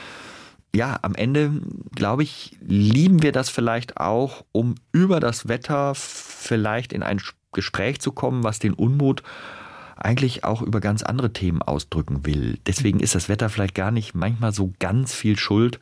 ja, 0.75 0.99
am 1.03 1.15
Ende, 1.15 1.53
glaube 1.95 2.23
ich, 2.23 2.57
lieben 2.61 3.23
wir 3.23 3.33
das 3.33 3.51
vielleicht 3.51 3.99
auch, 3.99 4.45
um 4.53 4.75
über 4.91 5.21
das 5.21 5.49
Wetter 5.49 5.95
vielleicht 5.95 6.93
in 6.93 7.03
ein 7.03 7.21
Gespräch 7.53 8.01
zu 8.01 8.13
kommen, 8.13 8.43
was 8.43 8.59
den 8.59 8.73
Unmut 8.73 9.23
eigentlich 9.97 10.45
auch 10.45 10.63
über 10.63 10.81
ganz 10.81 11.03
andere 11.03 11.33
Themen 11.33 11.63
ausdrücken 11.63 12.27
will. 12.27 12.59
Deswegen 12.67 13.01
ist 13.01 13.15
das 13.15 13.29
Wetter 13.29 13.51
vielleicht 13.51 13.75
gar 13.75 13.91
nicht 13.91 14.15
manchmal 14.15 14.53
so 14.53 14.73
ganz 14.79 15.15
viel 15.15 15.39
Schuld, 15.39 15.79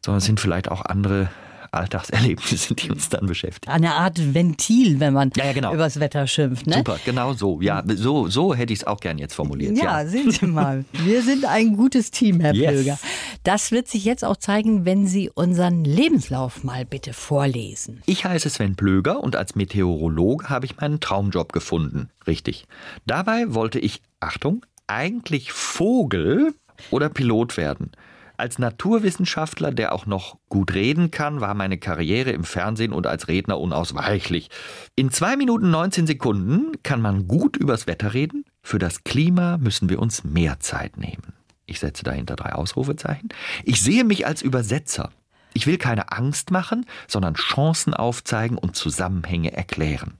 sondern 0.00 0.18
es 0.18 0.24
sind 0.24 0.40
vielleicht 0.40 0.70
auch 0.70 0.84
andere 0.84 1.28
Alltagserlebnisse, 1.72 2.74
die 2.74 2.90
uns 2.90 3.08
dann 3.08 3.26
beschäftigen. 3.26 3.72
Eine 3.72 3.94
Art 3.94 4.34
Ventil, 4.34 5.00
wenn 5.00 5.12
man 5.12 5.30
ja, 5.36 5.46
ja, 5.46 5.52
genau. 5.52 5.74
übers 5.74 6.00
Wetter 6.00 6.26
schimpft. 6.26 6.66
Ne? 6.66 6.76
Super, 6.78 6.98
genau 7.04 7.32
so. 7.32 7.60
Ja, 7.60 7.82
so, 7.86 8.28
so 8.28 8.54
hätte 8.54 8.72
ich 8.72 8.80
es 8.80 8.86
auch 8.86 9.00
gern 9.00 9.18
jetzt 9.18 9.34
formuliert. 9.34 9.76
Ja, 9.76 10.02
ja, 10.02 10.06
sehen 10.06 10.30
Sie 10.30 10.46
mal. 10.46 10.84
Wir 10.92 11.22
sind 11.22 11.44
ein 11.44 11.76
gutes 11.76 12.10
Team, 12.10 12.40
Herr 12.40 12.54
yes. 12.54 12.70
Pilger. 12.70 12.98
Das 13.44 13.70
wird 13.70 13.88
sich 13.88 14.04
jetzt 14.04 14.24
auch 14.24 14.36
zeigen, 14.36 14.84
wenn 14.84 15.06
Sie 15.06 15.30
unseren 15.30 15.84
Lebenslauf 15.84 16.64
mal 16.64 16.84
bitte 16.84 17.12
vorlesen. 17.12 18.02
Ich 18.06 18.24
heiße 18.24 18.50
Sven 18.50 18.76
Plöger 18.76 19.22
und 19.22 19.36
als 19.36 19.54
Meteorologe 19.54 20.48
habe 20.48 20.66
ich 20.66 20.76
meinen 20.76 21.00
Traumjob 21.00 21.52
gefunden. 21.52 22.10
Richtig. 22.26 22.66
Dabei 23.06 23.54
wollte 23.54 23.78
ich, 23.78 24.02
Achtung, 24.20 24.64
eigentlich 24.86 25.52
Vogel 25.52 26.54
oder 26.90 27.08
Pilot 27.08 27.56
werden. 27.56 27.92
Als 28.38 28.60
Naturwissenschaftler, 28.60 29.72
der 29.72 29.92
auch 29.92 30.06
noch 30.06 30.38
gut 30.48 30.72
reden 30.72 31.10
kann, 31.10 31.40
war 31.40 31.54
meine 31.54 31.76
Karriere 31.76 32.30
im 32.30 32.44
Fernsehen 32.44 32.92
und 32.92 33.04
als 33.08 33.26
Redner 33.26 33.58
unausweichlich. 33.58 34.48
In 34.94 35.10
zwei 35.10 35.36
Minuten 35.36 35.70
19 35.70 36.06
Sekunden 36.06 36.80
kann 36.84 37.02
man 37.02 37.26
gut 37.26 37.56
übers 37.56 37.88
Wetter 37.88 38.14
reden. 38.14 38.44
Für 38.62 38.78
das 38.78 39.02
Klima 39.02 39.58
müssen 39.58 39.88
wir 39.88 39.98
uns 39.98 40.22
mehr 40.22 40.60
Zeit 40.60 40.98
nehmen. 40.98 41.32
Ich 41.66 41.80
setze 41.80 42.04
dahinter 42.04 42.36
drei 42.36 42.52
Ausrufezeichen. 42.52 43.30
Ich 43.64 43.82
sehe 43.82 44.04
mich 44.04 44.24
als 44.24 44.40
Übersetzer. 44.40 45.10
Ich 45.52 45.66
will 45.66 45.76
keine 45.76 46.12
Angst 46.12 46.52
machen, 46.52 46.86
sondern 47.08 47.34
Chancen 47.34 47.92
aufzeigen 47.92 48.56
und 48.56 48.76
Zusammenhänge 48.76 49.52
erklären. 49.52 50.16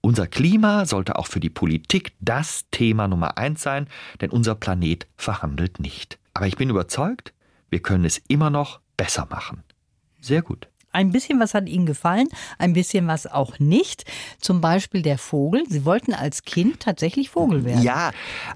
Unser 0.00 0.26
Klima 0.26 0.84
sollte 0.84 1.16
auch 1.16 1.28
für 1.28 1.38
die 1.38 1.48
Politik 1.48 2.14
das 2.18 2.64
Thema 2.72 3.06
Nummer 3.06 3.38
eins 3.38 3.62
sein, 3.62 3.86
denn 4.20 4.30
unser 4.30 4.56
Planet 4.56 5.06
verhandelt 5.16 5.78
nicht. 5.78 6.18
Aber 6.34 6.48
ich 6.48 6.56
bin 6.56 6.68
überzeugt, 6.68 7.32
wir 7.72 7.80
können 7.80 8.04
es 8.04 8.22
immer 8.28 8.50
noch 8.50 8.80
besser 8.96 9.26
machen. 9.30 9.64
Sehr 10.20 10.42
gut. 10.42 10.68
Ein 10.94 11.10
bisschen 11.10 11.40
was 11.40 11.54
hat 11.54 11.70
Ihnen 11.70 11.86
gefallen, 11.86 12.28
ein 12.58 12.74
bisschen 12.74 13.06
was 13.06 13.26
auch 13.26 13.58
nicht. 13.58 14.04
Zum 14.38 14.60
Beispiel 14.60 15.00
der 15.00 15.16
Vogel. 15.16 15.64
Sie 15.66 15.86
wollten 15.86 16.12
als 16.12 16.42
Kind 16.42 16.80
tatsächlich 16.80 17.30
Vogel 17.30 17.64
werden. 17.64 17.82
Ja, 17.82 18.10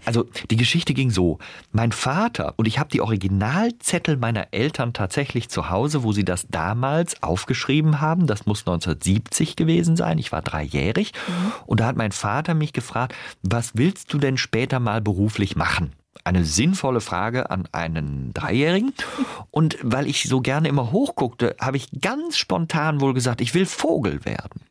also 0.05 0.27
die 0.51 0.57
Geschichte 0.57 0.93
ging 0.93 1.11
so. 1.11 1.39
Mein 1.73 1.93
Vater, 1.93 2.53
und 2.59 2.69
ich 2.69 2.79
habe 2.79 2.91
die 2.91 3.01
Originalzettel 3.01 4.19
meiner 4.19 4.49
Eltern 4.51 4.93
tatsächlich 4.93 5.49
zu 5.49 5.71
Hause, 5.71 6.03
wo 6.03 6.13
sie 6.13 6.27
das 6.27 6.47
damals 6.49 7.23
aufgeschrieben 7.23 8.03
haben. 8.03 8.27
Das 8.27 8.45
muss 8.45 8.61
1970 8.61 9.57
gewesen 9.57 9.97
sein. 9.97 10.19
Ich 10.19 10.31
war 10.31 10.43
dreijährig. 10.43 11.13
Mhm. 11.27 11.53
Und 11.65 11.81
da 11.81 11.87
hat 11.87 11.97
mein 11.97 12.13
Vater 12.13 12.53
mich 12.53 12.75
gefragt, 12.75 13.15
was 13.43 13.71
willst 13.77 14.13
du 14.13 14.19
denn 14.19 14.37
später 14.37 14.79
mal 14.79 15.01
beruflich 15.01 15.57
machen? 15.57 15.95
Eine 16.25 16.45
sinnvolle 16.45 17.01
Frage 17.01 17.51
an 17.51 17.69
einen 17.73 18.33
Dreijährigen. 18.35 18.93
Und 19.51 19.79
weil 19.83 20.07
ich 20.07 20.25
so 20.25 20.41
gerne 20.41 20.69
immer 20.69 20.93
hochguckte, 20.93 21.57
habe 21.61 21.77
ich 21.77 21.89
ganz 22.01 22.37
spontan 22.37 23.01
wohl 23.01 23.15
gesagt, 23.15 23.41
ich 23.41 23.55
will 23.55 23.67
Vogel 23.67 24.25
werden. 24.25 24.63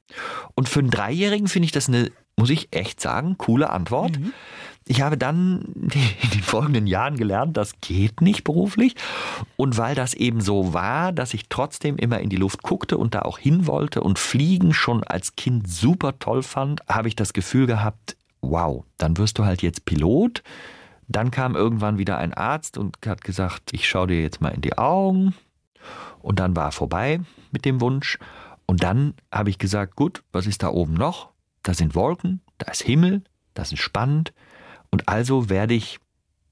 Und 0.53 0.69
für 0.69 0.79
einen 0.79 0.91
Dreijährigen 0.91 1.47
finde 1.47 1.65
ich 1.65 1.71
das 1.71 1.87
eine, 1.87 2.11
muss 2.37 2.49
ich 2.49 2.69
echt 2.71 3.01
sagen, 3.01 3.37
coole 3.37 3.69
Antwort. 3.69 4.19
Mhm. 4.19 4.33
Ich 4.87 5.01
habe 5.01 5.17
dann 5.17 5.61
in 5.75 6.29
den 6.29 6.43
folgenden 6.43 6.87
Jahren 6.87 7.17
gelernt, 7.17 7.57
das 7.57 7.79
geht 7.81 8.21
nicht 8.21 8.43
beruflich. 8.43 8.95
Und 9.57 9.77
weil 9.77 9.95
das 9.95 10.13
eben 10.13 10.41
so 10.41 10.73
war, 10.73 11.11
dass 11.11 11.33
ich 11.33 11.49
trotzdem 11.49 11.97
immer 11.97 12.19
in 12.19 12.29
die 12.29 12.35
Luft 12.35 12.61
guckte 12.61 12.97
und 12.97 13.15
da 13.15 13.23
auch 13.23 13.39
hin 13.39 13.67
wollte 13.67 14.01
und 14.01 14.19
Fliegen 14.19 14.73
schon 14.73 15.03
als 15.03 15.35
Kind 15.35 15.67
super 15.69 16.19
toll 16.19 16.43
fand, 16.43 16.81
habe 16.87 17.07
ich 17.07 17.15
das 17.15 17.33
Gefühl 17.33 17.65
gehabt, 17.65 18.15
wow, 18.41 18.83
dann 18.97 19.17
wirst 19.17 19.39
du 19.39 19.45
halt 19.45 19.61
jetzt 19.61 19.85
Pilot 19.85 20.43
dann 21.07 21.31
kam 21.31 21.55
irgendwann 21.55 21.97
wieder 21.97 22.17
ein 22.17 22.33
Arzt 22.33 22.77
und 22.77 22.97
hat 23.05 23.23
gesagt, 23.23 23.71
ich 23.73 23.87
schaue 23.87 24.07
dir 24.07 24.21
jetzt 24.21 24.41
mal 24.41 24.49
in 24.49 24.61
die 24.61 24.77
Augen. 24.77 25.33
Und 26.19 26.39
dann 26.39 26.55
war 26.55 26.71
vorbei 26.71 27.21
mit 27.51 27.65
dem 27.65 27.81
Wunsch. 27.81 28.17
Und 28.65 28.83
dann 28.83 29.13
habe 29.31 29.51
ich 29.51 29.59
gesagt, 29.59 29.95
gut, 29.95 30.23
was 30.31 30.47
ist 30.47 30.63
da 30.63 30.69
oben 30.69 30.95
noch? 30.95 31.29
Da 31.61 31.73
sind 31.73 31.95
Wolken, 31.95 32.41
da 32.57 32.71
ist 32.71 32.81
Himmel, 32.81 33.23
das 33.53 33.71
ist 33.71 33.79
spannend. 33.79 34.33
Und 34.89 35.07
also 35.07 35.49
werde 35.49 35.73
ich 35.73 35.99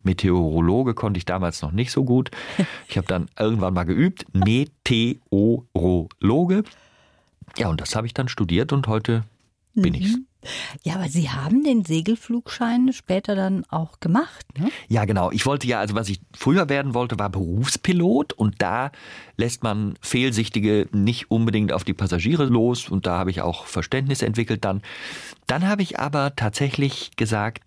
Meteorologe 0.03 0.93
konnte 0.93 1.17
ich 1.17 1.25
damals 1.25 1.61
noch 1.61 1.71
nicht 1.71 1.91
so 1.91 2.03
gut. 2.03 2.31
Ich 2.87 2.97
habe 2.97 3.07
dann 3.07 3.27
irgendwann 3.39 3.73
mal 3.73 3.85
geübt. 3.85 4.25
Meteorologe. 4.33 6.63
Ja, 7.57 7.69
und 7.69 7.81
das 7.81 7.95
habe 7.95 8.05
ich 8.05 8.13
dann 8.13 8.27
studiert 8.27 8.71
und 8.71 8.87
heute 8.87 9.23
bin 9.73 9.93
mhm. 9.93 9.99
ich's. 9.99 10.19
Ja, 10.83 10.95
aber 10.95 11.09
Sie 11.09 11.29
haben 11.29 11.63
den 11.63 11.85
Segelflugschein 11.85 12.91
später 12.93 13.35
dann 13.35 13.65
auch 13.69 13.99
gemacht, 13.99 14.45
ne? 14.57 14.69
Ja, 14.87 15.05
genau. 15.05 15.31
Ich 15.31 15.45
wollte 15.45 15.67
ja, 15.67 15.79
also 15.79 15.95
was 15.95 16.09
ich 16.09 16.21
früher 16.35 16.69
werden 16.69 16.93
wollte, 16.93 17.19
war 17.19 17.29
Berufspilot 17.29 18.33
und 18.33 18.61
da 18.61 18.91
lässt 19.37 19.63
man 19.63 19.95
Fehlsichtige 20.01 20.87
nicht 20.91 21.31
unbedingt 21.31 21.71
auf 21.71 21.83
die 21.83 21.93
Passagiere 21.93 22.45
los 22.45 22.89
und 22.89 23.05
da 23.05 23.17
habe 23.17 23.31
ich 23.31 23.41
auch 23.41 23.65
Verständnis 23.65 24.21
entwickelt 24.21 24.65
dann. 24.65 24.81
Dann 25.47 25.67
habe 25.67 25.81
ich 25.81 25.99
aber 25.99 26.35
tatsächlich 26.35 27.15
gesagt, 27.15 27.63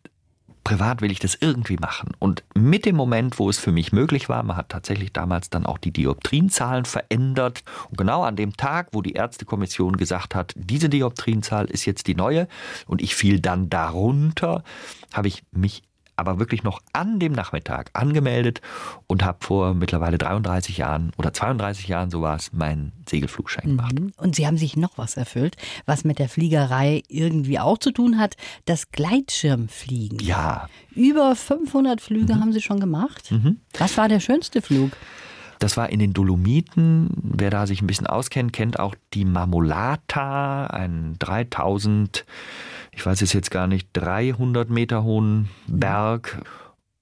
privat 0.66 1.00
will 1.00 1.12
ich 1.12 1.20
das 1.20 1.38
irgendwie 1.40 1.76
machen. 1.76 2.10
Und 2.18 2.42
mit 2.52 2.86
dem 2.86 2.96
Moment, 2.96 3.38
wo 3.38 3.48
es 3.48 3.56
für 3.56 3.70
mich 3.70 3.92
möglich 3.92 4.28
war, 4.28 4.42
man 4.42 4.56
hat 4.56 4.68
tatsächlich 4.68 5.12
damals 5.12 5.48
dann 5.48 5.64
auch 5.64 5.78
die 5.78 5.92
Dioptrienzahlen 5.92 6.86
verändert. 6.86 7.62
Und 7.88 7.98
genau 7.98 8.24
an 8.24 8.34
dem 8.34 8.56
Tag, 8.56 8.88
wo 8.90 9.00
die 9.00 9.12
Ärztekommission 9.12 9.96
gesagt 9.96 10.34
hat, 10.34 10.54
diese 10.56 10.88
Dioptrienzahl 10.88 11.66
ist 11.66 11.84
jetzt 11.84 12.08
die 12.08 12.16
neue 12.16 12.48
und 12.88 13.00
ich 13.00 13.14
fiel 13.14 13.38
dann 13.38 13.70
darunter, 13.70 14.64
habe 15.12 15.28
ich 15.28 15.44
mich 15.52 15.84
aber 16.16 16.38
wirklich 16.38 16.62
noch 16.62 16.80
an 16.92 17.18
dem 17.18 17.32
Nachmittag 17.32 17.90
angemeldet 17.92 18.60
und 19.06 19.24
habe 19.24 19.38
vor 19.40 19.74
mittlerweile 19.74 20.18
33 20.18 20.78
Jahren 20.78 21.12
oder 21.16 21.32
32 21.32 21.88
Jahren, 21.88 22.10
so 22.10 22.22
war 22.22 22.36
es, 22.36 22.52
meinen 22.52 22.92
Segelflugschein 23.08 23.76
gemacht. 23.76 23.98
Mhm. 23.98 24.12
Und 24.16 24.34
Sie 24.34 24.46
haben 24.46 24.58
sich 24.58 24.76
noch 24.76 24.98
was 24.98 25.16
erfüllt, 25.16 25.56
was 25.84 26.04
mit 26.04 26.18
der 26.18 26.28
Fliegerei 26.28 27.02
irgendwie 27.08 27.58
auch 27.58 27.78
zu 27.78 27.92
tun 27.92 28.18
hat, 28.18 28.36
das 28.64 28.90
Gleitschirmfliegen. 28.90 30.18
Ja. 30.20 30.68
Über 30.94 31.36
500 31.36 32.00
Flüge 32.00 32.34
mhm. 32.34 32.40
haben 32.40 32.52
Sie 32.52 32.62
schon 32.62 32.80
gemacht. 32.80 33.30
Mhm. 33.30 33.60
Was 33.78 33.96
war 33.96 34.08
der 34.08 34.20
schönste 34.20 34.62
Flug? 34.62 34.92
Das 35.58 35.76
war 35.76 35.90
in 35.90 35.98
den 35.98 36.12
Dolomiten. 36.12 37.08
Wer 37.16 37.50
da 37.50 37.66
sich 37.66 37.80
ein 37.80 37.86
bisschen 37.86 38.06
auskennt, 38.06 38.52
kennt 38.52 38.78
auch 38.78 38.94
die 39.14 39.24
Marmolata, 39.24 40.66
ein 40.66 41.16
3000 41.18 42.26
ich 42.96 43.04
weiß 43.04 43.20
es 43.20 43.34
jetzt 43.34 43.50
gar 43.50 43.66
nicht, 43.66 43.90
300 43.92 44.70
Meter 44.70 45.04
hohen 45.04 45.50
Berg. 45.66 46.42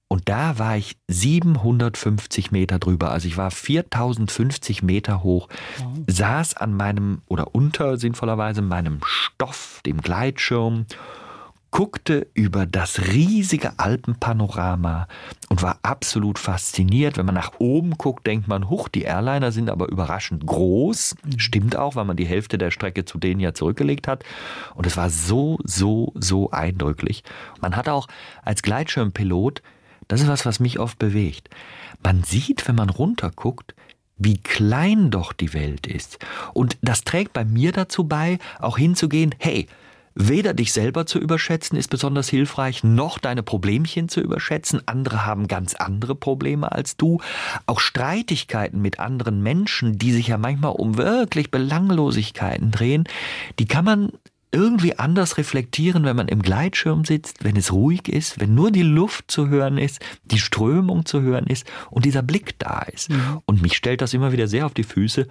Und 0.08 0.28
da 0.28 0.58
war 0.58 0.76
ich 0.76 0.96
750 1.08 2.50
Meter 2.50 2.78
drüber. 2.78 3.10
Also 3.10 3.28
ich 3.28 3.36
war 3.36 3.50
4050 3.50 4.82
Meter 4.82 5.22
hoch, 5.22 5.48
wow. 5.78 5.98
saß 6.08 6.56
an 6.56 6.74
meinem, 6.74 7.22
oder 7.26 7.54
unter 7.54 7.96
sinnvollerweise 7.96 8.60
meinem 8.60 9.00
Stoff, 9.04 9.80
dem 9.86 10.00
Gleitschirm 10.00 10.86
guckte 11.74 12.28
über 12.34 12.66
das 12.66 13.08
riesige 13.08 13.80
Alpenpanorama 13.80 15.08
und 15.48 15.60
war 15.60 15.80
absolut 15.82 16.38
fasziniert. 16.38 17.18
Wenn 17.18 17.26
man 17.26 17.34
nach 17.34 17.54
oben 17.58 17.98
guckt, 17.98 18.28
denkt 18.28 18.46
man, 18.46 18.70
huch, 18.70 18.88
die 18.88 19.02
Airliner 19.02 19.50
sind 19.50 19.68
aber 19.68 19.88
überraschend 19.88 20.46
groß. 20.46 21.16
Mhm. 21.24 21.38
Stimmt 21.40 21.74
auch, 21.74 21.96
weil 21.96 22.04
man 22.04 22.16
die 22.16 22.26
Hälfte 22.26 22.58
der 22.58 22.70
Strecke 22.70 23.04
zu 23.04 23.18
denen 23.18 23.40
ja 23.40 23.54
zurückgelegt 23.54 24.06
hat. 24.06 24.22
Und 24.76 24.86
es 24.86 24.96
war 24.96 25.10
so, 25.10 25.58
so, 25.64 26.12
so 26.14 26.52
eindrücklich. 26.52 27.24
Man 27.60 27.74
hat 27.74 27.88
auch 27.88 28.06
als 28.44 28.62
Gleitschirmpilot, 28.62 29.60
das 30.06 30.20
ist 30.20 30.28
was, 30.28 30.46
was 30.46 30.60
mich 30.60 30.78
oft 30.78 31.00
bewegt. 31.00 31.50
Man 32.04 32.22
sieht, 32.22 32.68
wenn 32.68 32.76
man 32.76 32.88
runterguckt, 32.88 33.74
wie 34.16 34.38
klein 34.38 35.10
doch 35.10 35.32
die 35.32 35.52
Welt 35.54 35.88
ist. 35.88 36.20
Und 36.52 36.78
das 36.82 37.02
trägt 37.02 37.32
bei 37.32 37.44
mir 37.44 37.72
dazu 37.72 38.04
bei, 38.04 38.38
auch 38.60 38.78
hinzugehen, 38.78 39.34
hey, 39.40 39.66
Weder 40.14 40.54
dich 40.54 40.72
selber 40.72 41.06
zu 41.06 41.18
überschätzen 41.18 41.76
ist 41.76 41.88
besonders 41.88 42.28
hilfreich, 42.28 42.84
noch 42.84 43.18
deine 43.18 43.42
Problemchen 43.42 44.08
zu 44.08 44.20
überschätzen. 44.20 44.80
Andere 44.86 45.26
haben 45.26 45.48
ganz 45.48 45.74
andere 45.74 46.14
Probleme 46.14 46.70
als 46.70 46.96
du. 46.96 47.20
Auch 47.66 47.80
Streitigkeiten 47.80 48.80
mit 48.80 49.00
anderen 49.00 49.42
Menschen, 49.42 49.98
die 49.98 50.12
sich 50.12 50.28
ja 50.28 50.38
manchmal 50.38 50.72
um 50.72 50.96
wirklich 50.96 51.50
Belanglosigkeiten 51.50 52.70
drehen, 52.70 53.04
die 53.58 53.66
kann 53.66 53.84
man 53.84 54.12
irgendwie 54.54 54.96
anders 54.98 55.36
reflektieren, 55.36 56.04
wenn 56.04 56.14
man 56.14 56.28
im 56.28 56.40
Gleitschirm 56.40 57.04
sitzt, 57.04 57.42
wenn 57.42 57.56
es 57.56 57.72
ruhig 57.72 58.08
ist, 58.08 58.38
wenn 58.38 58.54
nur 58.54 58.70
die 58.70 58.84
Luft 58.84 59.28
zu 59.28 59.48
hören 59.48 59.78
ist, 59.78 59.98
die 60.24 60.38
Strömung 60.38 61.06
zu 61.06 61.22
hören 61.22 61.48
ist 61.48 61.66
und 61.90 62.04
dieser 62.04 62.22
Blick 62.22 62.56
da 62.60 62.82
ist. 62.82 63.10
Mhm. 63.10 63.42
Und 63.46 63.62
mich 63.62 63.76
stellt 63.76 64.00
das 64.00 64.14
immer 64.14 64.30
wieder 64.30 64.46
sehr 64.46 64.64
auf 64.66 64.72
die 64.72 64.84
Füße. 64.84 65.26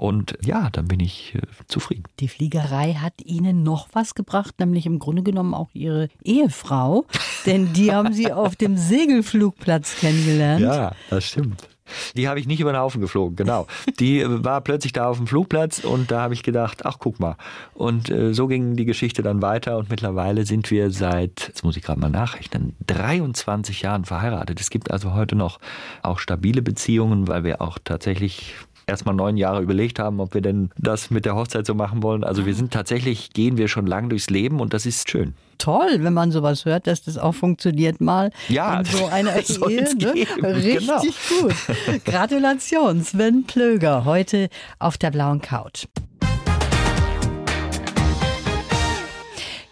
Und 0.00 0.38
ja, 0.42 0.70
dann 0.70 0.88
bin 0.88 0.98
ich 0.98 1.34
äh, 1.34 1.42
zufrieden. 1.68 2.04
Die 2.20 2.28
Fliegerei 2.28 2.94
hat 2.94 3.12
Ihnen 3.22 3.62
noch 3.62 3.88
was 3.92 4.14
gebracht, 4.14 4.54
nämlich 4.58 4.86
im 4.86 4.98
Grunde 4.98 5.22
genommen 5.22 5.52
auch 5.52 5.68
Ihre 5.74 6.08
Ehefrau, 6.24 7.04
denn 7.44 7.74
die 7.74 7.92
haben 7.92 8.14
Sie 8.14 8.32
auf 8.32 8.56
dem 8.56 8.78
Segelflugplatz 8.78 9.96
kennengelernt. 10.00 10.62
Ja, 10.62 10.92
das 11.10 11.26
stimmt. 11.26 11.68
Die 12.16 12.28
habe 12.28 12.40
ich 12.40 12.46
nicht 12.46 12.60
über 12.60 12.72
den 12.72 12.80
Haufen 12.80 13.02
geflogen, 13.02 13.36
genau. 13.36 13.66
Die 13.98 14.24
war 14.26 14.62
plötzlich 14.62 14.92
da 14.92 15.08
auf 15.08 15.18
dem 15.18 15.26
Flugplatz 15.26 15.80
und 15.80 16.10
da 16.10 16.22
habe 16.22 16.32
ich 16.32 16.42
gedacht, 16.42 16.86
ach 16.86 16.96
guck 16.98 17.20
mal. 17.20 17.36
Und 17.74 18.08
äh, 18.10 18.32
so 18.32 18.46
ging 18.46 18.76
die 18.76 18.86
Geschichte 18.86 19.22
dann 19.22 19.42
weiter 19.42 19.76
und 19.76 19.90
mittlerweile 19.90 20.46
sind 20.46 20.70
wir 20.70 20.90
seit, 20.92 21.48
jetzt 21.48 21.62
muss 21.62 21.76
ich 21.76 21.82
gerade 21.82 22.00
mal 22.00 22.08
nachrechnen, 22.08 22.74
23 22.86 23.82
Jahren 23.82 24.04
verheiratet. 24.06 24.60
Es 24.60 24.70
gibt 24.70 24.90
also 24.90 25.12
heute 25.12 25.36
noch 25.36 25.58
auch 26.02 26.20
stabile 26.20 26.62
Beziehungen, 26.62 27.28
weil 27.28 27.44
wir 27.44 27.60
auch 27.60 27.78
tatsächlich 27.82 28.54
erstmal 28.90 29.14
neun 29.14 29.36
Jahre 29.36 29.62
überlegt 29.62 29.98
haben, 29.98 30.20
ob 30.20 30.34
wir 30.34 30.40
denn 30.40 30.70
das 30.76 31.10
mit 31.10 31.24
der 31.24 31.34
Hochzeit 31.34 31.66
so 31.66 31.74
machen 31.74 32.02
wollen. 32.02 32.24
Also 32.24 32.46
wir 32.46 32.54
sind 32.54 32.72
tatsächlich, 32.72 33.30
gehen 33.32 33.56
wir 33.56 33.68
schon 33.68 33.86
lang 33.86 34.08
durchs 34.08 34.30
Leben 34.30 34.60
und 34.60 34.74
das 34.74 34.86
ist 34.86 35.08
schön. 35.10 35.34
Toll, 35.58 35.98
wenn 35.98 36.14
man 36.14 36.30
sowas 36.30 36.64
hört, 36.64 36.86
dass 36.86 37.02
das 37.02 37.18
auch 37.18 37.34
funktioniert 37.34 38.00
mal 38.00 38.30
ja, 38.48 38.80
in 38.80 38.84
so 38.86 39.06
einer 39.12 39.36
Ehe. 39.36 39.94
Ne? 39.94 40.14
Richtig 40.42 40.78
genau. 40.78 41.02
gut. 41.42 41.54
Gratulation, 42.04 43.02
Sven 43.02 43.44
Plöger, 43.46 44.04
heute 44.04 44.48
auf 44.78 44.98
der 44.98 45.10
blauen 45.10 45.40
Couch. 45.40 45.86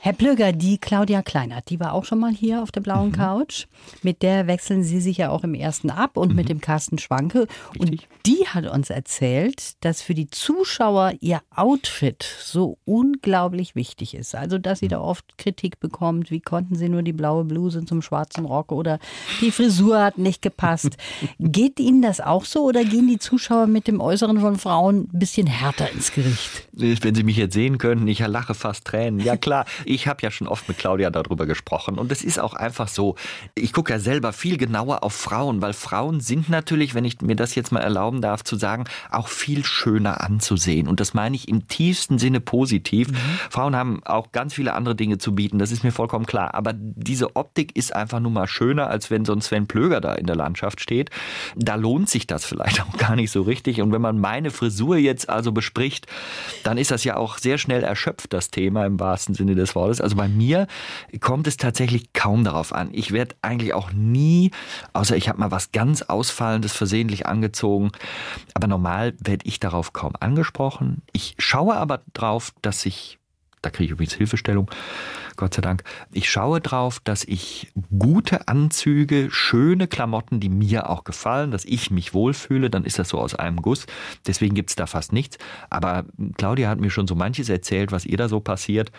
Herr 0.09 0.15
Plöger, 0.15 0.53
die 0.53 0.79
Claudia 0.79 1.21
Kleinert, 1.21 1.69
die 1.69 1.81
war 1.81 1.93
auch 1.93 2.07
schon 2.07 2.19
mal 2.19 2.33
hier 2.33 2.63
auf 2.63 2.73
der 2.73 2.81
blauen 2.81 3.09
mhm. 3.09 3.13
Couch. 3.13 3.67
Mit 4.03 4.23
der 4.23 4.47
wechseln 4.47 4.83
Sie 4.83 5.03
sich 5.03 5.19
ja 5.19 5.29
auch 5.29 5.45
im 5.45 5.53
ersten 5.53 5.91
ab 5.91 6.17
und 6.17 6.31
mhm. 6.31 6.35
mit 6.37 6.49
dem 6.49 6.63
Carsten 6.63 6.97
Schwanke. 6.97 7.41
Richtig. 7.75 7.79
Und 7.79 8.09
die 8.25 8.47
hat 8.47 8.65
uns 8.65 8.89
erzählt, 8.89 9.85
dass 9.85 10.01
für 10.01 10.15
die 10.15 10.31
Zuschauer 10.31 11.13
ihr 11.21 11.43
Outfit 11.55 12.25
so 12.43 12.79
unglaublich 12.87 13.75
wichtig 13.75 14.15
ist. 14.15 14.35
Also, 14.35 14.57
dass 14.57 14.79
sie 14.79 14.87
mhm. 14.87 14.93
da 14.93 15.01
oft 15.03 15.37
Kritik 15.37 15.79
bekommt, 15.79 16.31
wie 16.31 16.41
konnten 16.41 16.75
sie 16.75 16.89
nur 16.89 17.03
die 17.03 17.13
blaue 17.13 17.45
Bluse 17.45 17.85
zum 17.85 18.01
schwarzen 18.01 18.47
Rock 18.47 18.73
oder 18.73 19.01
die 19.43 19.51
Frisur 19.51 20.03
hat 20.03 20.17
nicht 20.17 20.41
gepasst. 20.41 20.97
Geht 21.39 21.79
Ihnen 21.79 22.01
das 22.01 22.23
auch 22.23 22.47
so 22.47 22.65
oder 22.65 22.83
gehen 22.83 23.09
die 23.09 23.19
Zuschauer 23.19 23.67
mit 23.67 23.87
dem 23.87 24.01
Äußeren 24.01 24.41
von 24.41 24.57
Frauen 24.57 25.11
ein 25.13 25.19
bisschen 25.19 25.47
härter 25.47 25.91
ins 25.91 26.13
Gericht? 26.13 26.67
Wenn 26.73 27.15
Sie 27.15 27.25
mich 27.25 27.37
jetzt 27.37 27.53
sehen 27.53 27.77
könnten, 27.77 28.09
ich 28.09 28.21
lache 28.21 28.55
fast 28.55 28.87
Tränen. 28.87 29.21
Ja 29.21 29.37
klar, 29.37 29.67
ich 29.85 29.98
ich 29.99 30.07
habe 30.07 30.23
ja 30.23 30.31
schon 30.31 30.47
oft 30.47 30.69
mit 30.69 30.79
Claudia 30.79 31.11
darüber 31.11 31.45
gesprochen 31.45 31.99
und 31.99 32.13
es 32.13 32.23
ist 32.23 32.39
auch 32.39 32.55
einfach 32.55 32.87
so, 32.87 33.17
ich 33.57 33.73
gucke 33.73 33.93
ja 33.93 33.99
selber 33.99 34.33
viel 34.33 34.57
genauer 34.57 35.03
auf 35.03 35.13
Frauen, 35.13 35.61
weil 35.61 35.73
Frauen 35.73 36.21
sind 36.21 36.49
natürlich, 36.49 36.95
wenn 36.95 37.05
ich 37.05 37.21
mir 37.21 37.35
das 37.35 37.57
jetzt 37.57 37.73
mal 37.73 37.81
erlauben 37.81 38.21
darf 38.21 38.45
zu 38.45 38.55
sagen, 38.55 38.85
auch 39.11 39.27
viel 39.27 39.65
schöner 39.65 40.21
anzusehen 40.21 40.87
und 40.87 41.01
das 41.01 41.15
meine 41.15 41.35
ich 41.35 41.49
im 41.49 41.67
tiefsten 41.67 42.19
Sinne 42.19 42.41
positiv. 42.41 43.09
Mhm. 43.09 43.17
Frauen 43.51 43.75
haben 43.75 44.01
auch 44.05 44.31
ganz 44.31 44.55
viele 44.55 44.75
andere 44.75 44.95
Dinge 44.95 45.19
zu 45.19 45.35
bieten, 45.35 45.59
das 45.59 45.73
ist 45.73 45.83
mir 45.83 45.91
vollkommen 45.91 46.27
klar, 46.27 46.55
aber 46.55 46.73
diese 46.75 47.35
Optik 47.35 47.75
ist 47.77 47.93
einfach 47.93 48.21
nur 48.21 48.31
mal 48.31 48.47
schöner, 48.47 48.89
als 48.89 49.11
wenn 49.11 49.25
so 49.25 49.33
ein 49.33 49.41
Sven 49.41 49.67
Plöger 49.67 50.01
da 50.01 50.15
in 50.15 50.27
der 50.27 50.37
Landschaft 50.37 50.81
steht. 50.81 51.11
Da 51.57 51.75
lohnt 51.75 52.09
sich 52.09 52.29
das 52.29 52.45
vielleicht 52.45 52.81
auch 52.87 52.97
gar 52.99 53.17
nicht 53.17 53.33
so 53.33 53.43
richtig 53.43 53.83
und 53.83 53.91
wenn 53.91 54.03
man 54.03 54.21
meine 54.21 54.53
Frisur 54.53 54.97
jetzt 54.97 55.29
also 55.29 55.51
bespricht, 55.51 56.07
dann 56.63 56.79
ist 56.79 56.93
das 56.93 57.03
ja 57.03 57.17
auch 57.17 57.39
sehr 57.39 57.59
schnell 57.59 57.83
erschöpft, 57.83 58.33
das 58.33 58.53
Thema 58.53 58.87
im 58.87 59.01
wahrsten 59.01 59.35
Sinne 59.35 59.57
des 59.57 59.75
Wortes 59.75 59.88
Wortes. 59.89 60.01
Also 60.01 60.17
bei 60.17 60.29
mir 60.29 60.67
kommt 61.21 61.47
es 61.47 61.57
tatsächlich 61.57 62.13
kaum 62.13 62.45
darauf 62.45 62.73
an. 62.73 62.91
Ich 62.93 63.13
werde 63.13 63.35
eigentlich 63.43 63.75
auch 63.75 63.93
nie, 63.93 64.51
außer 64.93 65.17
ich 65.17 65.29
habe 65.29 65.41
mal 65.41 65.51
was 65.51 65.73
ganz 65.73 66.03
Ausfallendes 66.03 66.73
versehentlich 66.73 67.27
angezogen, 67.27 67.91
aber 68.55 68.67
normal 68.67 69.15
werde 69.19 69.47
ich 69.47 69.61
darauf 69.61 69.93
kaum 69.93 70.13
angesprochen. 70.21 71.03
Ich 71.13 71.35
schaue 71.39 71.77
aber 71.77 72.03
drauf, 72.13 72.53
dass 72.63 72.87
ich 72.87 73.18
da 73.63 73.71
kriege 73.71 73.87
ich 73.87 73.91
übrigens 73.93 74.15
Hilfestellung, 74.15 74.71
Gott 75.37 75.55
sei 75.55 75.63
Dank. 75.63 75.85
Ich 76.13 76.29
schaue 76.29 76.61
drauf, 76.61 77.01
dass 77.05 77.25
ich 77.25 77.73
gute 77.97 78.49
Anzüge, 78.49 79.29
schöne 79.31 79.87
Klamotten, 79.87 80.41
die 80.41 80.49
mir 80.49 80.91
auch 80.91 81.05
gefallen, 81.05 81.51
dass 81.51 81.65
ich 81.65 81.91
mich 81.91 82.13
wohlfühle, 82.13 82.71
dann 82.71 82.85
ist 82.85 82.99
das 82.99 83.11
so 83.11 83.19
aus 83.19 83.35
einem 83.35 83.63
Guss. 83.63 83.87
Deswegen 84.27 84.55
gibt 84.55 84.71
es 84.71 84.77
da 84.77 84.87
fast 84.87 85.13
nichts. 85.13 85.39
Aber 85.71 86.05
Claudia 86.37 86.69
hat 86.69 86.81
mir 86.81 86.91
schon 86.91 87.07
so 87.07 87.15
manches 87.15 87.49
erzählt, 87.49 87.93
was 87.93 88.05
ihr 88.05 88.17
da 88.17 88.29
so 88.29 88.41
passiert. 88.41 88.91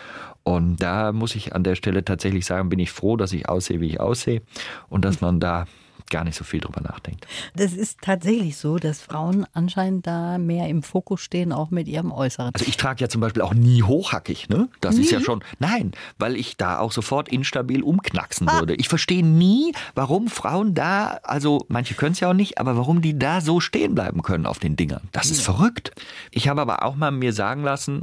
Und 0.42 0.76
da 0.82 1.12
muss 1.12 1.34
ich 1.34 1.54
an 1.54 1.62
der 1.62 1.74
Stelle 1.74 2.04
tatsächlich 2.04 2.46
sagen, 2.46 2.70
bin 2.70 2.78
ich 2.78 2.90
froh, 2.90 3.16
dass 3.16 3.32
ich 3.32 3.48
aussehe, 3.48 3.80
wie 3.80 3.88
ich 3.88 4.00
aussehe 4.00 4.42
und 4.88 5.04
dass 5.04 5.20
man 5.20 5.40
da 5.40 5.66
gar 6.10 6.24
nicht 6.24 6.36
so 6.36 6.44
viel 6.44 6.60
drüber 6.60 6.80
nachdenkt. 6.80 7.26
Das 7.54 7.72
ist 7.72 8.00
tatsächlich 8.02 8.56
so, 8.56 8.78
dass 8.78 9.00
Frauen 9.00 9.46
anscheinend 9.52 10.06
da 10.06 10.38
mehr 10.38 10.68
im 10.68 10.82
Fokus 10.82 11.20
stehen, 11.20 11.52
auch 11.52 11.70
mit 11.70 11.88
ihrem 11.88 12.12
Äußeren. 12.12 12.50
Also 12.52 12.66
ich 12.66 12.76
trage 12.76 13.00
ja 13.00 13.08
zum 13.08 13.20
Beispiel 13.20 13.42
auch 13.42 13.54
nie 13.54 13.82
hochhackig, 13.82 14.48
ne? 14.48 14.68
Das 14.80 14.96
nie? 14.96 15.02
ist 15.02 15.12
ja 15.12 15.20
schon, 15.20 15.42
nein, 15.58 15.92
weil 16.18 16.36
ich 16.36 16.56
da 16.56 16.78
auch 16.78 16.92
sofort 16.92 17.28
instabil 17.28 17.82
umknacksen 17.82 18.48
ah. 18.48 18.60
würde. 18.60 18.74
Ich 18.74 18.88
verstehe 18.88 19.24
nie, 19.24 19.72
warum 19.94 20.28
Frauen 20.28 20.74
da, 20.74 21.20
also 21.22 21.64
manche 21.68 21.94
können 21.94 22.12
es 22.12 22.20
ja 22.20 22.30
auch 22.30 22.34
nicht, 22.34 22.58
aber 22.58 22.76
warum 22.76 23.00
die 23.00 23.18
da 23.18 23.40
so 23.40 23.60
stehen 23.60 23.94
bleiben 23.94 24.22
können 24.22 24.46
auf 24.46 24.58
den 24.58 24.76
Dingern. 24.76 25.08
Das 25.12 25.30
ist 25.30 25.46
ja. 25.46 25.52
verrückt. 25.52 25.92
Ich 26.30 26.48
habe 26.48 26.60
aber 26.60 26.84
auch 26.84 26.96
mal 26.96 27.10
mir 27.10 27.32
sagen 27.32 27.62
lassen, 27.62 28.02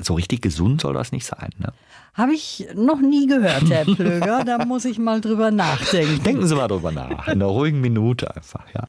so 0.00 0.14
richtig 0.14 0.42
gesund 0.42 0.80
soll 0.80 0.94
das 0.94 1.12
nicht 1.12 1.26
sein. 1.26 1.50
Ne? 1.58 1.72
Habe 2.14 2.34
ich 2.34 2.66
noch 2.74 3.00
nie 3.00 3.26
gehört, 3.26 3.68
Herr 3.70 3.84
Plöger. 3.94 4.44
da 4.44 4.64
muss 4.64 4.84
ich 4.84 4.98
mal 4.98 5.20
drüber 5.20 5.50
nachdenken. 5.50 6.22
Denken 6.22 6.46
Sie 6.46 6.54
mal 6.54 6.68
drüber 6.68 6.92
nach. 6.92 7.26
In 7.28 7.34
einer 7.34 7.46
ruhigen 7.46 7.80
Minute 7.80 8.34
einfach, 8.34 8.64
ja. 8.74 8.86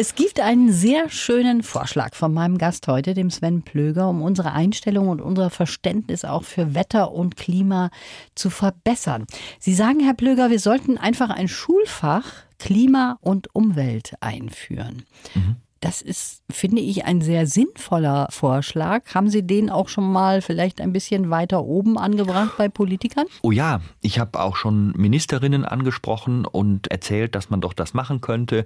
Es 0.00 0.14
gibt 0.14 0.38
einen 0.38 0.72
sehr 0.72 1.10
schönen 1.10 1.64
Vorschlag 1.64 2.14
von 2.14 2.32
meinem 2.32 2.56
Gast 2.56 2.86
heute, 2.86 3.14
dem 3.14 3.30
Sven 3.30 3.62
Plöger, 3.62 4.08
um 4.08 4.22
unsere 4.22 4.52
Einstellung 4.52 5.08
und 5.08 5.20
unser 5.20 5.50
Verständnis 5.50 6.24
auch 6.24 6.44
für 6.44 6.72
Wetter 6.76 7.10
und 7.10 7.36
Klima 7.36 7.90
zu 8.36 8.48
verbessern. 8.48 9.26
Sie 9.58 9.74
sagen, 9.74 9.98
Herr 9.98 10.14
Plöger, 10.14 10.50
wir 10.50 10.60
sollten 10.60 10.98
einfach 10.98 11.30
ein 11.30 11.48
Schulfach 11.48 12.22
Klima 12.60 13.18
und 13.20 13.52
Umwelt 13.56 14.14
einführen. 14.20 15.02
Mhm. 15.34 15.56
Das 15.80 16.02
ist, 16.02 16.42
finde 16.50 16.82
ich, 16.82 17.04
ein 17.04 17.20
sehr 17.20 17.46
sinnvoller 17.46 18.26
Vorschlag. 18.30 19.14
Haben 19.14 19.28
Sie 19.30 19.46
den 19.46 19.70
auch 19.70 19.88
schon 19.88 20.10
mal 20.10 20.42
vielleicht 20.42 20.80
ein 20.80 20.92
bisschen 20.92 21.30
weiter 21.30 21.64
oben 21.64 21.98
angebracht 21.98 22.54
bei 22.58 22.68
Politikern? 22.68 23.26
Oh 23.42 23.52
ja, 23.52 23.80
ich 24.00 24.18
habe 24.18 24.40
auch 24.40 24.56
schon 24.56 24.92
Ministerinnen 24.96 25.64
angesprochen 25.64 26.44
und 26.44 26.88
erzählt, 26.88 27.34
dass 27.36 27.50
man 27.50 27.60
doch 27.60 27.72
das 27.72 27.94
machen 27.94 28.20
könnte. 28.20 28.64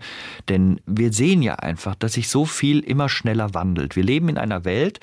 Denn 0.48 0.80
wir 0.86 1.12
sehen 1.12 1.42
ja 1.42 1.56
einfach, 1.56 1.94
dass 1.94 2.14
sich 2.14 2.28
so 2.28 2.46
viel 2.46 2.80
immer 2.80 3.10
schneller 3.10 3.52
wandelt. 3.52 3.94
Wir 3.94 4.04
leben 4.04 4.30
in 4.30 4.38
einer 4.38 4.64
Welt, 4.64 5.00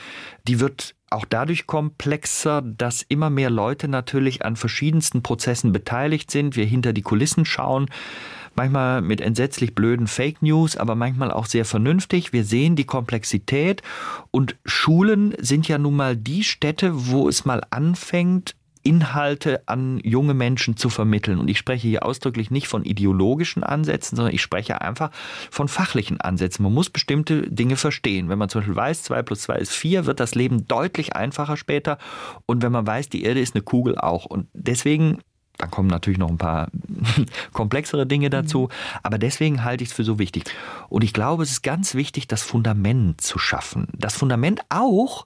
die 0.48 0.60
wird 0.60 0.96
auch 1.12 1.26
dadurch 1.26 1.68
komplexer, 1.68 2.62
dass 2.62 3.04
immer 3.04 3.30
mehr 3.30 3.50
Leute 3.50 3.88
natürlich 3.88 4.46
an 4.46 4.56
verschiedensten 4.56 5.24
Prozessen 5.24 5.72
beteiligt 5.72 6.32
sind, 6.32 6.56
wir 6.56 6.66
hinter 6.66 6.94
die 6.94 7.02
Kulissen 7.02 7.46
schauen 7.46 7.88
manchmal 8.56 9.02
mit 9.02 9.22
entsetzlich 9.22 9.76
blöden 9.76 10.08
Fake 10.08 10.42
News, 10.42 10.78
aber 10.78 10.96
manchmal 10.96 11.32
auch 11.32 11.46
sehr 11.46 11.66
vernünftig. 11.66 12.34
Wir 12.34 12.44
sehen 12.44 12.76
die 12.76 12.86
Komplexität 12.86 13.82
und 14.32 14.56
Schulen 14.66 15.36
sind 15.40 15.68
ja 15.68 15.78
nun 15.78 15.96
mal 15.96 16.16
die 16.16 16.44
Städte, 16.44 16.92
wo 17.10 17.28
es 17.28 17.46
mal 17.46 17.62
anfängt, 17.70 18.56
Inhalte 18.84 19.62
an 19.68 20.00
junge 20.04 20.34
Menschen 20.34 20.78
zu 20.78 20.90
vermitteln. 20.90 21.38
Und 21.38 21.50
ich 21.50 21.58
spreche 21.58 21.88
hier 21.88 22.06
ausdrücklich 22.06 22.50
nicht 22.50 22.68
von 22.68 22.86
ideologischen 22.86 23.64
Ansätzen, 23.64 24.16
sondern 24.16 24.34
ich 24.34 24.42
spreche 24.42 24.82
einfach 24.82 25.12
von 25.52 25.68
fachlichen 25.68 26.22
Ansätzen. 26.22 26.64
Man 26.64 26.74
muss 26.74 26.90
bestimmte 26.90 27.44
Dinge 27.52 27.76
verstehen. 27.76 28.30
Wenn 28.30 28.40
man 28.40 28.50
zum 28.50 28.62
Beispiel 28.62 28.76
weiß, 28.76 29.04
2 29.04 29.22
plus 29.24 29.42
2 29.42 29.56
ist 29.58 29.74
4, 29.74 30.06
wird 30.06 30.20
das 30.20 30.34
Leben 30.34 30.66
deutlich 30.68 31.16
einfacher 31.16 31.58
später. 31.58 31.98
Und 32.46 32.64
wenn 32.64 32.72
man 32.72 32.88
weiß, 32.88 33.10
die 33.10 33.24
Erde 33.24 33.42
ist 33.42 33.54
eine 33.54 33.64
Kugel 33.64 33.98
auch. 33.98 34.26
Und 34.26 34.48
deswegen 34.54 35.20
dann 35.60 35.70
kommen 35.70 35.90
natürlich 35.90 36.18
noch 36.18 36.30
ein 36.30 36.38
paar 36.38 36.70
komplexere 37.54 38.08
Dinge 38.08 38.30
dazu. 38.30 38.62
Mhm. 38.62 39.00
Aber 39.04 39.18
deswegen 39.18 39.64
halte 39.64 39.84
ich 39.84 39.90
es 39.90 39.96
für 39.96 40.06
so 40.06 40.18
wichtig. 40.18 40.46
Und 40.88 41.04
ich 41.04 41.14
glaube, 41.14 41.44
es 41.44 41.52
ist 41.52 41.62
ganz 41.62 41.96
wichtig, 41.96 42.28
das 42.28 42.42
Fundament 42.42 43.22
zu 43.22 43.38
schaffen. 43.38 43.88
Das 43.94 44.16
Fundament 44.16 44.62
auch, 44.70 45.26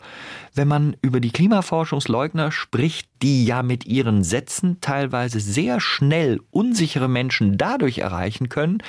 wenn 0.56 0.67
man 0.67 0.98
über 1.02 1.19
die 1.19 1.32
Klimaforschungsleugner 1.32 2.52
spricht, 2.52 3.08
die 3.22 3.46
ja 3.46 3.62
mit 3.62 3.86
ihren 3.86 4.24
Sätzen 4.24 4.82
teilweise 4.82 5.39
sehr 5.39 5.80
schnell 5.80 6.41
unsichere 6.50 7.08
Menschen 7.08 7.58
dadurch 7.60 8.00
erreichen 8.00 8.50
können, 8.50 8.82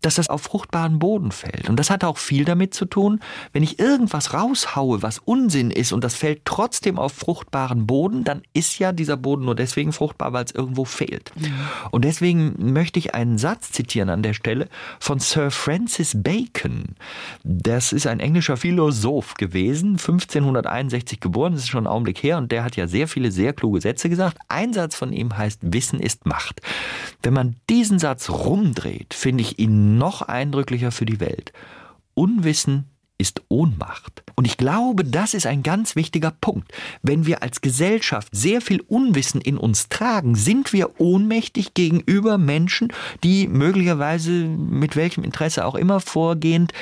dass 0.00 0.14
das 0.14 0.30
auf 0.30 0.42
fruchtbaren 0.42 0.98
Boden 0.98 1.32
fällt. 1.32 1.68
Und 1.68 1.76
das 1.76 1.90
hat 1.90 2.04
auch 2.04 2.18
viel 2.18 2.44
damit 2.44 2.72
zu 2.72 2.84
tun, 2.84 3.20
wenn 3.52 3.62
ich 3.62 3.78
irgendwas 3.78 4.32
raushaue, 4.32 5.02
was 5.02 5.18
Unsinn 5.18 5.70
ist 5.70 5.92
und 5.92 6.04
das 6.04 6.14
fällt 6.14 6.44
trotzdem 6.44 6.98
auf 6.98 7.12
fruchtbaren 7.12 7.86
Boden, 7.86 8.22
dann 8.24 8.42
ist 8.52 8.78
ja 8.78 8.92
dieser 8.92 9.16
Boden 9.16 9.44
nur 9.44 9.56
deswegen 9.56 9.92
fruchtbar, 9.92 10.32
weil 10.32 10.44
es 10.44 10.52
irgendwo 10.52 10.84
fehlt. 10.84 11.32
Mhm. 11.36 11.52
Und 11.90 12.04
deswegen 12.04 12.72
möchte 12.72 12.98
ich 12.98 13.14
einen 13.14 13.38
Satz 13.38 13.72
zitieren 13.72 14.08
an 14.08 14.22
der 14.22 14.34
Stelle 14.34 14.68
von 15.00 15.18
Sir 15.18 15.50
Francis 15.50 16.12
Bacon. 16.14 16.94
Das 17.42 17.92
ist 17.92 18.06
ein 18.06 18.20
englischer 18.20 18.56
Philosoph 18.56 19.34
gewesen, 19.34 19.92
1561 19.92 21.18
geboren, 21.18 21.54
das 21.54 21.62
ist 21.62 21.68
schon 21.68 21.84
ein 21.84 21.92
Augenblick 21.92 22.22
her 22.22 22.38
und 22.38 22.52
der 22.52 22.62
hat 22.62 22.76
ja 22.76 22.86
sehr 22.86 23.08
viele 23.08 23.32
sehr 23.32 23.52
kluge 23.52 23.80
Sätze 23.80 24.08
gesagt. 24.08 24.38
Ein 24.48 24.72
Satz 24.72 24.94
von 24.94 25.12
ihm 25.12 25.36
heißt, 25.36 25.60
Wissen 25.62 25.98
ist 25.98 26.24
Macht. 26.24 26.60
Wenn 27.22 27.34
man 27.34 27.56
diesen 27.68 27.98
Satz 27.98 28.30
rumdreht, 28.30 29.12
finde 29.14 29.42
ich 29.42 29.58
ihn 29.58 29.87
noch 29.96 30.22
eindrücklicher 30.22 30.90
für 30.90 31.06
die 31.06 31.20
Welt. 31.20 31.52
Unwissen 32.14 32.84
ist 33.18 33.42
Ohnmacht. 33.48 34.22
Und 34.36 34.46
ich 34.46 34.56
glaube, 34.56 35.04
das 35.04 35.34
ist 35.34 35.46
ein 35.46 35.64
ganz 35.64 35.96
wichtiger 35.96 36.30
Punkt. 36.30 36.72
Wenn 37.02 37.26
wir 37.26 37.42
als 37.42 37.60
Gesellschaft 37.60 38.28
sehr 38.32 38.60
viel 38.60 38.80
Unwissen 38.80 39.40
in 39.40 39.58
uns 39.58 39.88
tragen, 39.88 40.36
sind 40.36 40.72
wir 40.72 41.00
ohnmächtig 41.00 41.74
gegenüber 41.74 42.38
Menschen, 42.38 42.92
die 43.24 43.48
möglicherweise 43.48 44.30
mit 44.30 44.94
welchem 44.94 45.24
Interesse 45.24 45.64
auch 45.64 45.74
immer 45.74 45.98
vorgehend 45.98 46.72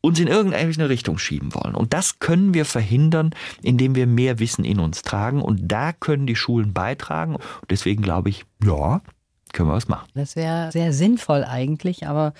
uns 0.00 0.18
in 0.18 0.28
irgendeine 0.28 0.88
Richtung 0.88 1.18
schieben 1.18 1.54
wollen. 1.54 1.74
Und 1.74 1.92
das 1.92 2.18
können 2.18 2.54
wir 2.54 2.64
verhindern, 2.64 3.30
indem 3.62 3.94
wir 3.94 4.06
mehr 4.06 4.38
Wissen 4.38 4.64
in 4.64 4.80
uns 4.80 5.02
tragen. 5.02 5.42
Und 5.42 5.60
da 5.70 5.92
können 5.92 6.26
die 6.26 6.36
Schulen 6.36 6.72
beitragen. 6.72 7.36
Deswegen 7.70 8.02
glaube 8.02 8.28
ich, 8.28 8.44
ja, 8.64 9.00
können 9.52 9.68
wir 9.68 9.74
was 9.74 9.88
machen. 9.88 10.08
Das 10.14 10.36
wäre 10.36 10.72
sehr 10.72 10.92
sinnvoll 10.92 11.44
eigentlich, 11.44 12.06
aber 12.06 12.32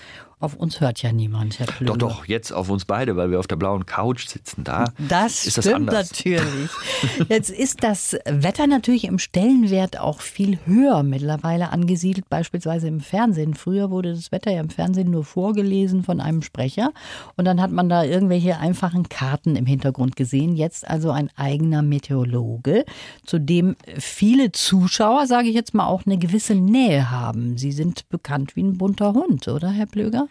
auf 0.43 0.55
uns 0.55 0.81
hört 0.81 1.01
ja 1.01 1.13
niemand, 1.13 1.57
Herr 1.59 1.67
Plöger. 1.67 1.93
Doch, 1.93 2.09
doch, 2.09 2.25
jetzt 2.25 2.51
auf 2.51 2.69
uns 2.69 2.83
beide, 2.83 3.15
weil 3.15 3.31
wir 3.31 3.39
auf 3.39 3.47
der 3.47 3.55
blauen 3.55 3.85
Couch 3.85 4.27
sitzen. 4.27 4.65
Da 4.65 4.91
das 4.97 5.47
ist 5.47 5.57
das 5.57 5.65
stimmt 5.65 5.89
anders. 5.89 6.11
natürlich. 6.11 6.69
Jetzt 7.29 7.49
ist 7.49 7.83
das 7.83 8.17
Wetter 8.25 8.67
natürlich 8.67 9.05
im 9.05 9.19
Stellenwert 9.19 9.97
auch 9.99 10.19
viel 10.19 10.59
höher 10.65 11.03
mittlerweile 11.03 11.69
angesiedelt, 11.69 12.29
beispielsweise 12.29 12.87
im 12.87 12.99
Fernsehen. 12.99 13.53
Früher 13.53 13.89
wurde 13.89 14.13
das 14.13 14.31
Wetter 14.31 14.51
ja 14.51 14.59
im 14.59 14.69
Fernsehen 14.69 15.11
nur 15.11 15.23
vorgelesen 15.23 16.03
von 16.03 16.19
einem 16.19 16.41
Sprecher 16.41 16.91
und 17.37 17.45
dann 17.45 17.61
hat 17.61 17.71
man 17.71 17.87
da 17.87 18.03
irgendwelche 18.03 18.57
einfachen 18.57 19.07
Karten 19.07 19.55
im 19.55 19.65
Hintergrund 19.65 20.15
gesehen. 20.15 20.55
Jetzt 20.55 20.87
also 20.87 21.11
ein 21.11 21.29
eigener 21.37 21.81
Meteorologe, 21.81 22.83
zu 23.25 23.39
dem 23.39 23.75
viele 23.97 24.51
Zuschauer, 24.51 25.25
sage 25.27 25.47
ich 25.47 25.55
jetzt 25.55 25.73
mal, 25.73 25.87
auch 25.87 26.05
eine 26.05 26.17
gewisse 26.17 26.55
Nähe 26.55 27.09
haben. 27.09 27.57
Sie 27.57 27.71
sind 27.71 28.09
bekannt 28.09 28.55
wie 28.57 28.63
ein 28.63 28.77
bunter 28.77 29.13
Hund, 29.13 29.47
oder, 29.47 29.69
Herr 29.69 29.85
Plöger? 29.85 30.27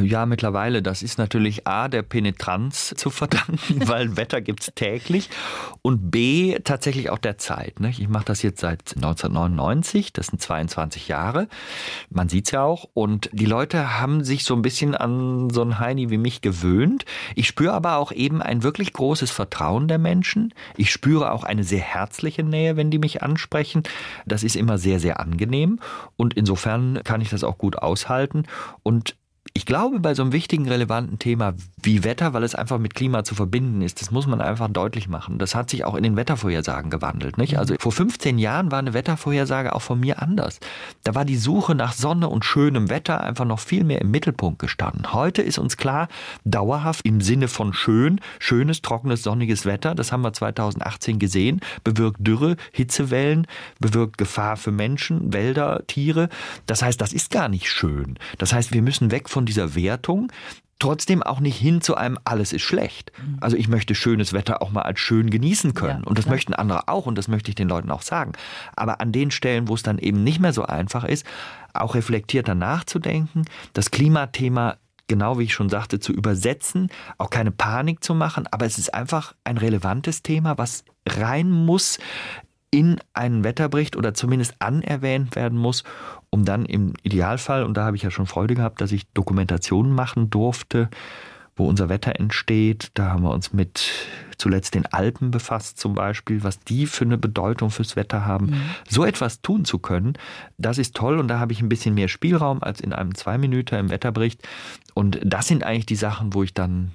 ja, 0.00 0.24
mittlerweile. 0.24 0.82
Das 0.82 1.02
ist 1.02 1.18
natürlich 1.18 1.66
A, 1.66 1.88
der 1.88 2.02
Penetranz 2.02 2.94
zu 2.96 3.10
verdanken, 3.10 3.58
weil 3.88 4.16
Wetter 4.16 4.40
gibt 4.40 4.62
es 4.62 4.72
täglich. 4.74 5.28
Und 5.82 6.10
B, 6.10 6.58
tatsächlich 6.64 7.10
auch 7.10 7.18
der 7.18 7.38
Zeit. 7.38 7.80
Ne? 7.80 7.90
Ich 7.90 8.08
mache 8.08 8.24
das 8.24 8.42
jetzt 8.42 8.60
seit 8.60 8.96
1999, 8.96 10.12
das 10.12 10.28
sind 10.28 10.40
22 10.40 11.08
Jahre. 11.08 11.48
Man 12.08 12.28
sieht 12.28 12.46
es 12.46 12.52
ja 12.52 12.62
auch. 12.62 12.88
Und 12.94 13.28
die 13.32 13.44
Leute 13.44 14.00
haben 14.00 14.24
sich 14.24 14.44
so 14.44 14.54
ein 14.54 14.62
bisschen 14.62 14.94
an 14.94 15.50
so 15.50 15.62
einen 15.62 15.78
Heini 15.78 16.10
wie 16.10 16.18
mich 16.18 16.40
gewöhnt. 16.40 17.04
Ich 17.34 17.46
spüre 17.46 17.72
aber 17.72 17.96
auch 17.96 18.12
eben 18.12 18.40
ein 18.40 18.62
wirklich 18.62 18.92
großes 18.92 19.30
Vertrauen 19.30 19.88
der 19.88 19.98
Menschen. 19.98 20.54
Ich 20.76 20.90
spüre 20.90 21.32
auch 21.32 21.44
eine 21.44 21.64
sehr 21.64 21.80
herzliche 21.80 22.42
Nähe, 22.42 22.76
wenn 22.76 22.90
die 22.90 22.98
mich 22.98 23.22
ansprechen. 23.22 23.82
Das 24.26 24.42
ist 24.42 24.56
immer 24.56 24.78
sehr, 24.78 25.00
sehr 25.00 25.20
angenehm. 25.20 25.80
Und 26.16 26.34
insofern 26.34 27.00
kann 27.04 27.20
ich 27.20 27.30
das 27.30 27.44
auch 27.44 27.58
gut 27.58 27.76
aushalten. 27.76 28.44
Und 28.82 29.16
ich 29.54 29.66
glaube, 29.66 30.00
bei 30.00 30.14
so 30.14 30.22
einem 30.22 30.32
wichtigen, 30.32 30.66
relevanten 30.66 31.18
Thema 31.18 31.54
wie 31.82 32.04
Wetter, 32.04 32.32
weil 32.32 32.42
es 32.42 32.54
einfach 32.54 32.78
mit 32.78 32.94
Klima 32.94 33.22
zu 33.22 33.34
verbinden 33.34 33.82
ist, 33.82 34.00
das 34.00 34.10
muss 34.10 34.26
man 34.26 34.40
einfach 34.40 34.68
deutlich 34.68 35.08
machen. 35.08 35.38
Das 35.38 35.54
hat 35.54 35.68
sich 35.68 35.84
auch 35.84 35.94
in 35.94 36.02
den 36.02 36.16
Wettervorhersagen 36.16 36.90
gewandelt. 36.90 37.36
Nicht? 37.38 37.58
Also 37.58 37.74
vor 37.78 37.92
15 37.92 38.38
Jahren 38.38 38.70
war 38.70 38.78
eine 38.78 38.94
Wettervorhersage 38.94 39.74
auch 39.74 39.82
von 39.82 40.00
mir 40.00 40.22
anders. 40.22 40.58
Da 41.04 41.14
war 41.14 41.24
die 41.24 41.36
Suche 41.36 41.74
nach 41.74 41.92
Sonne 41.92 42.28
und 42.28 42.44
schönem 42.44 42.88
Wetter 42.88 43.22
einfach 43.22 43.44
noch 43.44 43.58
viel 43.58 43.84
mehr 43.84 44.00
im 44.00 44.10
Mittelpunkt 44.10 44.58
gestanden. 44.58 45.12
Heute 45.12 45.42
ist 45.42 45.58
uns 45.58 45.76
klar, 45.76 46.08
dauerhaft 46.44 47.04
im 47.04 47.20
Sinne 47.20 47.48
von 47.48 47.74
schön, 47.74 48.20
schönes, 48.38 48.80
trockenes, 48.80 49.22
sonniges 49.22 49.66
Wetter, 49.66 49.94
das 49.94 50.12
haben 50.12 50.22
wir 50.22 50.32
2018 50.32 51.18
gesehen, 51.18 51.60
bewirkt 51.84 52.26
Dürre, 52.26 52.56
Hitzewellen, 52.72 53.46
bewirkt 53.80 54.18
Gefahr 54.18 54.56
für 54.56 54.72
Menschen, 54.72 55.32
Wälder, 55.32 55.82
Tiere. 55.86 56.28
Das 56.66 56.82
heißt, 56.82 57.00
das 57.00 57.12
ist 57.12 57.30
gar 57.30 57.48
nicht 57.48 57.68
schön. 57.68 58.18
Das 58.38 58.52
heißt, 58.52 58.72
wir 58.72 58.82
müssen 58.82 59.10
weg 59.10 59.28
von 59.28 59.41
dieser 59.46 59.74
Wertung, 59.74 60.30
trotzdem 60.78 61.22
auch 61.22 61.38
nicht 61.38 61.56
hin 61.56 61.80
zu 61.80 61.94
einem 61.94 62.18
alles 62.24 62.52
ist 62.52 62.62
schlecht. 62.62 63.12
Mhm. 63.16 63.36
Also 63.40 63.56
ich 63.56 63.68
möchte 63.68 63.94
schönes 63.94 64.32
Wetter 64.32 64.62
auch 64.62 64.72
mal 64.72 64.82
als 64.82 64.98
schön 64.98 65.30
genießen 65.30 65.74
können. 65.74 66.02
Ja, 66.02 66.08
und 66.08 66.18
das 66.18 66.24
klar. 66.24 66.34
möchten 66.34 66.54
andere 66.54 66.88
auch 66.88 67.06
und 67.06 67.16
das 67.16 67.28
möchte 67.28 67.50
ich 67.50 67.54
den 67.54 67.68
Leuten 67.68 67.90
auch 67.90 68.02
sagen. 68.02 68.32
Aber 68.74 69.00
an 69.00 69.12
den 69.12 69.30
Stellen, 69.30 69.68
wo 69.68 69.74
es 69.74 69.84
dann 69.84 69.98
eben 69.98 70.24
nicht 70.24 70.40
mehr 70.40 70.52
so 70.52 70.64
einfach 70.64 71.04
ist, 71.04 71.24
auch 71.72 71.94
reflektierter 71.94 72.56
nachzudenken, 72.56 73.44
das 73.74 73.92
Klimathema 73.92 74.76
genau 75.08 75.38
wie 75.38 75.44
ich 75.44 75.52
schon 75.52 75.68
sagte, 75.68 76.00
zu 76.00 76.12
übersetzen, 76.12 76.88
auch 77.18 77.28
keine 77.28 77.50
Panik 77.50 78.02
zu 78.02 78.14
machen, 78.14 78.46
aber 78.50 78.64
es 78.64 78.78
ist 78.78 78.94
einfach 78.94 79.34
ein 79.44 79.58
relevantes 79.58 80.22
Thema, 80.22 80.56
was 80.56 80.84
rein 81.06 81.50
muss 81.50 81.98
in 82.70 82.98
einen 83.12 83.44
Wetterbericht 83.44 83.96
oder 83.96 84.14
zumindest 84.14 84.54
anerwähnt 84.58 85.36
werden 85.36 85.58
muss, 85.58 85.84
um 86.34 86.46
dann 86.46 86.64
im 86.64 86.94
Idealfall, 87.02 87.62
und 87.62 87.76
da 87.76 87.84
habe 87.84 87.96
ich 87.96 88.02
ja 88.02 88.10
schon 88.10 88.26
Freude 88.26 88.54
gehabt, 88.54 88.80
dass 88.80 88.90
ich 88.90 89.06
Dokumentationen 89.12 89.92
machen 89.92 90.30
durfte, 90.30 90.88
wo 91.56 91.68
unser 91.68 91.90
Wetter 91.90 92.18
entsteht. 92.18 92.90
Da 92.94 93.10
haben 93.10 93.22
wir 93.22 93.30
uns 93.30 93.52
mit 93.52 93.90
zuletzt 94.38 94.74
den 94.74 94.86
Alpen 94.86 95.30
befasst 95.30 95.78
zum 95.78 95.94
Beispiel, 95.94 96.42
was 96.42 96.58
die 96.58 96.86
für 96.86 97.04
eine 97.04 97.18
Bedeutung 97.18 97.70
fürs 97.70 97.96
Wetter 97.96 98.24
haben. 98.24 98.46
Mhm. 98.46 98.62
So 98.88 99.04
etwas 99.04 99.42
tun 99.42 99.66
zu 99.66 99.78
können, 99.78 100.14
das 100.56 100.78
ist 100.78 100.96
toll 100.96 101.18
und 101.18 101.28
da 101.28 101.38
habe 101.38 101.52
ich 101.52 101.60
ein 101.60 101.68
bisschen 101.68 101.94
mehr 101.94 102.08
Spielraum 102.08 102.62
als 102.62 102.80
in 102.80 102.94
einem 102.94 103.14
Zwei-Minüter 103.14 103.78
im 103.78 103.90
Wetterbericht. 103.90 104.40
Und 104.94 105.20
das 105.22 105.46
sind 105.46 105.64
eigentlich 105.64 105.86
die 105.86 105.96
Sachen, 105.96 106.32
wo 106.32 106.42
ich 106.42 106.54
dann 106.54 106.92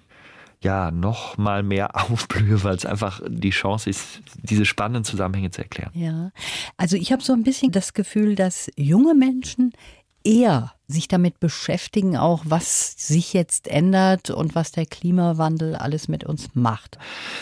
ja 0.63 0.91
noch 0.91 1.37
mal 1.37 1.63
mehr 1.63 1.95
aufblühe, 2.11 2.63
weil 2.63 2.75
es 2.75 2.85
einfach 2.85 3.21
die 3.27 3.51
Chance 3.51 3.89
ist, 3.89 4.21
diese 4.41 4.65
spannenden 4.65 5.03
Zusammenhänge 5.03 5.51
zu 5.51 5.61
erklären. 5.61 5.91
Ja, 5.93 6.31
also 6.77 6.97
ich 6.97 7.11
habe 7.11 7.23
so 7.23 7.33
ein 7.33 7.43
bisschen 7.43 7.71
das 7.71 7.93
Gefühl, 7.93 8.35
dass 8.35 8.69
junge 8.75 9.13
Menschen 9.13 9.73
eher 10.23 10.73
sich 10.89 11.09
damit 11.09 11.41
beschäftigen, 11.41 12.15
auch 12.15 12.43
was 12.45 12.93
sich 12.97 13.33
jetzt 13.33 13.67
ändert 13.67 14.29
und 14.29 14.55
was 14.55 14.71
der 14.71 14.85
Klimawandel 14.85 15.75
alles 15.75 16.07
mit 16.07 16.23
uns 16.23 16.47
macht. 16.53 16.97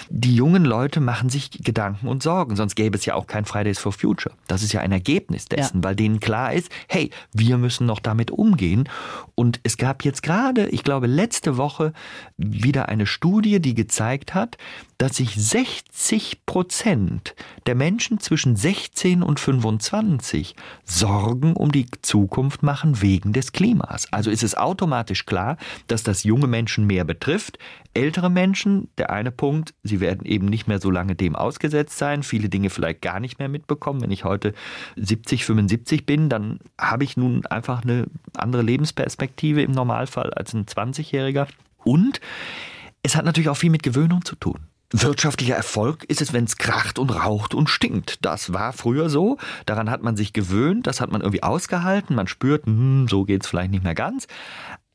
Die 0.10 0.36
jungen 0.36 0.65
Leute 0.65 0.99
machen 0.99 1.29
sich 1.29 1.51
Gedanken 1.51 2.08
und 2.08 2.23
Sorgen, 2.23 2.55
sonst 2.55 2.75
gäbe 2.75 2.97
es 2.97 3.05
ja 3.05 3.13
auch 3.13 3.27
kein 3.27 3.45
Fridays 3.45 3.77
for 3.77 3.91
Future. 3.91 4.34
Das 4.47 4.63
ist 4.63 4.73
ja 4.73 4.81
ein 4.81 4.91
Ergebnis 4.91 5.45
dessen, 5.45 5.77
ja. 5.77 5.84
weil 5.84 5.95
denen 5.95 6.19
klar 6.19 6.53
ist, 6.53 6.71
hey, 6.88 7.12
wir 7.34 7.60
müssen 7.60 7.86
noch 7.86 7.99
damit 7.99 8.31
umgehen. 8.31 8.89
Und 9.36 9.60
es 9.62 9.77
gab 9.77 10.03
jetzt 10.03 10.23
gerade, 10.23 10.67
ich 10.69 10.84
glaube, 10.84 11.05
letzte 11.05 11.58
Woche 11.58 11.93
wieder 12.38 12.89
eine 12.89 13.05
Studie, 13.05 13.60
die 13.60 13.75
gezeigt 13.75 14.34
hat, 14.34 14.58
dass 14.97 15.17
sich 15.17 15.36
60 15.36 16.45
Prozent 16.45 17.36
der 17.67 17.75
Menschen 17.75 18.19
zwischen 18.19 18.55
16 18.55 19.21
und 19.21 19.39
25 19.39 20.55
Sorgen 20.84 21.53
um 21.53 21.71
die 21.71 21.86
Zukunft 22.01 22.63
machen 22.63 23.01
wegen 23.01 23.35
des 23.36 23.52
Klimas. 23.52 24.12
Also 24.12 24.32
ist 24.32 24.43
es 24.43 24.56
automatisch 24.56 25.26
klar, 25.26 25.58
dass 25.88 26.04
das 26.04 26.24
junge 26.24 26.48
Menschen 26.48 26.88
mehr 26.88 27.04
betrifft. 27.04 27.60
Ältere 27.93 28.30
Menschen, 28.30 28.89
der 28.98 29.10
eine 29.12 29.32
Punkt, 29.32 29.74
sie 29.84 30.00
werden 30.00 30.26
eben 30.26 30.48
nicht 30.48 30.67
mehr 30.67 30.80
so 30.80 30.89
lange 30.89 31.15
dem 31.15 31.36
ausgesetzt 31.36 31.98
sein, 31.98 32.24
viele 32.24 32.50
Dinge 32.50 32.69
vielleicht 32.69 33.02
gar 33.02 33.19
nicht 33.19 33.39
mehr 33.39 33.50
mitbekommen. 33.50 34.02
Wenn 34.02 34.12
ich 34.12 34.24
heute 34.24 34.54
70, 34.95 35.45
75 35.45 36.06
bin, 36.06 36.30
dann 36.30 36.60
habe 36.80 37.04
ich 37.04 37.17
nun 37.17 37.45
einfach 37.45 37.84
eine 37.84 38.08
andere 38.36 38.62
Lebensperspektive 38.62 39.62
im 39.62 39.71
Normalfall 39.71 40.34
als 40.34 40.54
ein 40.54 40.65
20-Jähriger. 40.65 41.48
Und 41.84 42.21
es 43.04 43.15
hat 43.15 43.26
natürlich 43.26 43.50
auch 43.50 43.58
viel 43.58 43.69
mit 43.69 43.84
Gewöhnung 43.84 44.26
zu 44.26 44.36
tun. 44.36 44.60
Wirtschaftlicher 44.91 45.56
Erfolg 45.56 46.04
ist 46.06 46.21
es, 46.21 46.32
wenn 46.32 46.43
es 46.43 46.58
kracht 46.58 47.00
und 47.00 47.10
raucht 47.10 47.54
und 47.54 47.69
stinkt. 47.69 48.24
Das 48.24 48.54
war 48.54 48.71
früher 48.71 49.10
so. 49.10 49.38
Daran 49.65 49.89
hat 49.89 50.04
man 50.04 50.15
sich 50.15 50.32
gewöhnt, 50.32 50.88
das 50.88 51.02
hat 51.02 51.12
man 51.12 51.21
irgendwie 51.21 51.43
ausgehalten. 51.43 52.15
Man 52.15 52.28
spürt, 52.28 52.65
hm, 52.65 53.08
so 53.10 53.26
es 53.28 53.48
vielleicht 53.48 53.71
nicht 53.71 53.84
mehr 53.84 53.95
ganz. 53.95 54.28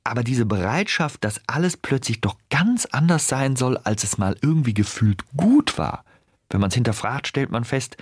Aber 0.05 0.25
diese 0.25 0.47
Bereitschaft, 0.47 1.25
dass 1.25 1.41
alles 1.47 1.77
plötzlich 1.77 2.21
doch 2.21 2.37
ganz 2.49 2.87
anders 2.87 3.29
sein 3.29 3.57
soll, 3.57 3.77
als 3.79 4.05
es 4.05 4.17
mal 4.17 4.37
irgendwie 4.41 4.75
gefühlt 4.75 5.25
gut 5.37 5.77
war. 5.77 6.05
Wenn 6.49 6.61
man 6.61 6.69
es 6.69 6.75
hinterfragt, 6.75 7.29
stellt 7.29 7.51
man 7.51 7.65
fest, 7.65 7.97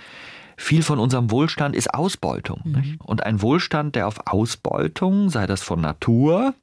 viel 0.57 0.83
von 0.83 0.99
unserem 0.99 1.31
Wohlstand 1.31 1.75
ist 1.75 1.93
Ausbeutung. 1.93 2.61
Mhm. 2.65 2.99
Und 3.03 3.23
ein 3.23 3.41
Wohlstand, 3.41 3.95
der 3.95 4.07
auf 4.07 4.27
Ausbeutung, 4.27 5.29
sei 5.29 5.47
das 5.47 5.61
von 5.61 5.81
Natur, 5.81 6.53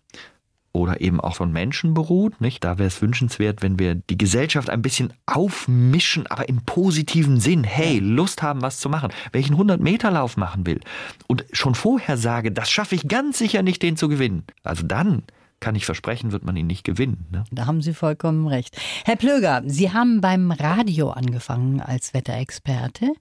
oder 0.77 1.01
eben 1.01 1.21
auch 1.21 1.37
von 1.37 1.53
Menschen 1.53 1.95
beruht. 1.95 2.41
Nicht? 2.41 2.65
Da 2.65 2.79
wäre 2.79 2.89
es 2.89 3.01
wünschenswert, 3.03 3.63
wenn 3.63 3.79
wir 3.79 3.95
die 3.95 4.19
Gesellschaft 4.19 4.71
ein 4.71 4.83
bisschen 4.83 5.13
aufmischen, 5.27 6.27
aber 6.27 6.49
im 6.49 6.63
positiven 6.65 7.41
Sinn. 7.41 7.65
Hey, 7.65 7.99
Lust 7.99 8.43
haben, 8.43 8.63
was 8.63 8.79
zu 8.79 8.89
machen. 8.89 9.11
Wenn 9.33 9.41
ich 9.41 9.51
einen 9.51 9.61
100-Meter-Lauf 9.61 10.37
machen 10.37 10.67
will 10.67 10.81
und 11.27 11.45
schon 11.53 11.75
vorher 11.75 12.17
sage, 12.17 12.53
das 12.53 12.71
schaffe 12.71 12.95
ich 12.95 13.09
ganz 13.09 13.39
sicher 13.39 13.63
nicht, 13.63 13.83
den 13.83 13.97
zu 13.97 14.09
gewinnen. 14.09 14.45
Also 14.63 14.85
dann 14.87 15.23
kann 15.61 15.75
ich 15.75 15.87
versprechen, 15.87 16.33
wird 16.33 16.45
man 16.45 16.57
ihn 16.57 16.67
nicht 16.67 16.85
gewinnen. 16.85 17.27
Ne? 17.31 17.45
Da 17.51 17.67
haben 17.67 17.81
Sie 17.81 17.95
vollkommen 17.95 18.47
recht. 18.47 18.77
Herr 19.05 19.17
Plöger, 19.17 19.63
Sie 19.67 19.93
haben 19.93 20.21
beim 20.21 20.53
Radio 20.53 21.11
angefangen 21.11 21.81
als 21.81 22.13
Wetterexperte. 22.13 23.13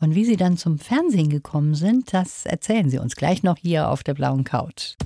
Und 0.00 0.14
wie 0.14 0.24
Sie 0.24 0.36
dann 0.36 0.56
zum 0.56 0.78
Fernsehen 0.78 1.30
gekommen 1.30 1.74
sind, 1.74 2.12
das 2.12 2.46
erzählen 2.46 2.90
Sie 2.90 2.98
uns 2.98 3.14
gleich 3.14 3.42
noch 3.42 3.56
hier 3.58 3.88
auf 3.88 4.02
der 4.02 4.14
blauen 4.14 4.44
Couch. 4.44 4.96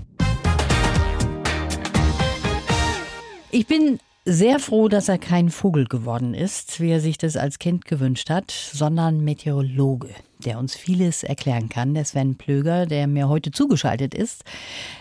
Ich 3.55 3.67
bin 3.67 3.99
sehr 4.25 4.59
froh, 4.59 4.88
dass 4.88 5.11
er 5.11 5.19
kein 5.19 5.51
Vogel 5.51 5.85
geworden 5.85 6.33
ist, 6.33 6.81
wie 6.81 6.88
er 6.88 7.01
sich 7.01 7.19
das 7.19 7.37
als 7.37 7.59
Kind 7.59 7.85
gewünscht 7.85 8.31
hat, 8.31 8.51
sondern 8.51 9.21
Meteorologe, 9.21 10.09
der 10.38 10.59
uns 10.59 10.75
vieles 10.75 11.23
erklären 11.23 11.69
kann. 11.69 11.93
Der 11.93 12.07
Sven 12.07 12.37
Plöger, 12.37 12.87
der 12.87 13.07
mir 13.07 13.29
heute 13.29 13.51
zugeschaltet 13.51 14.15
ist. 14.15 14.45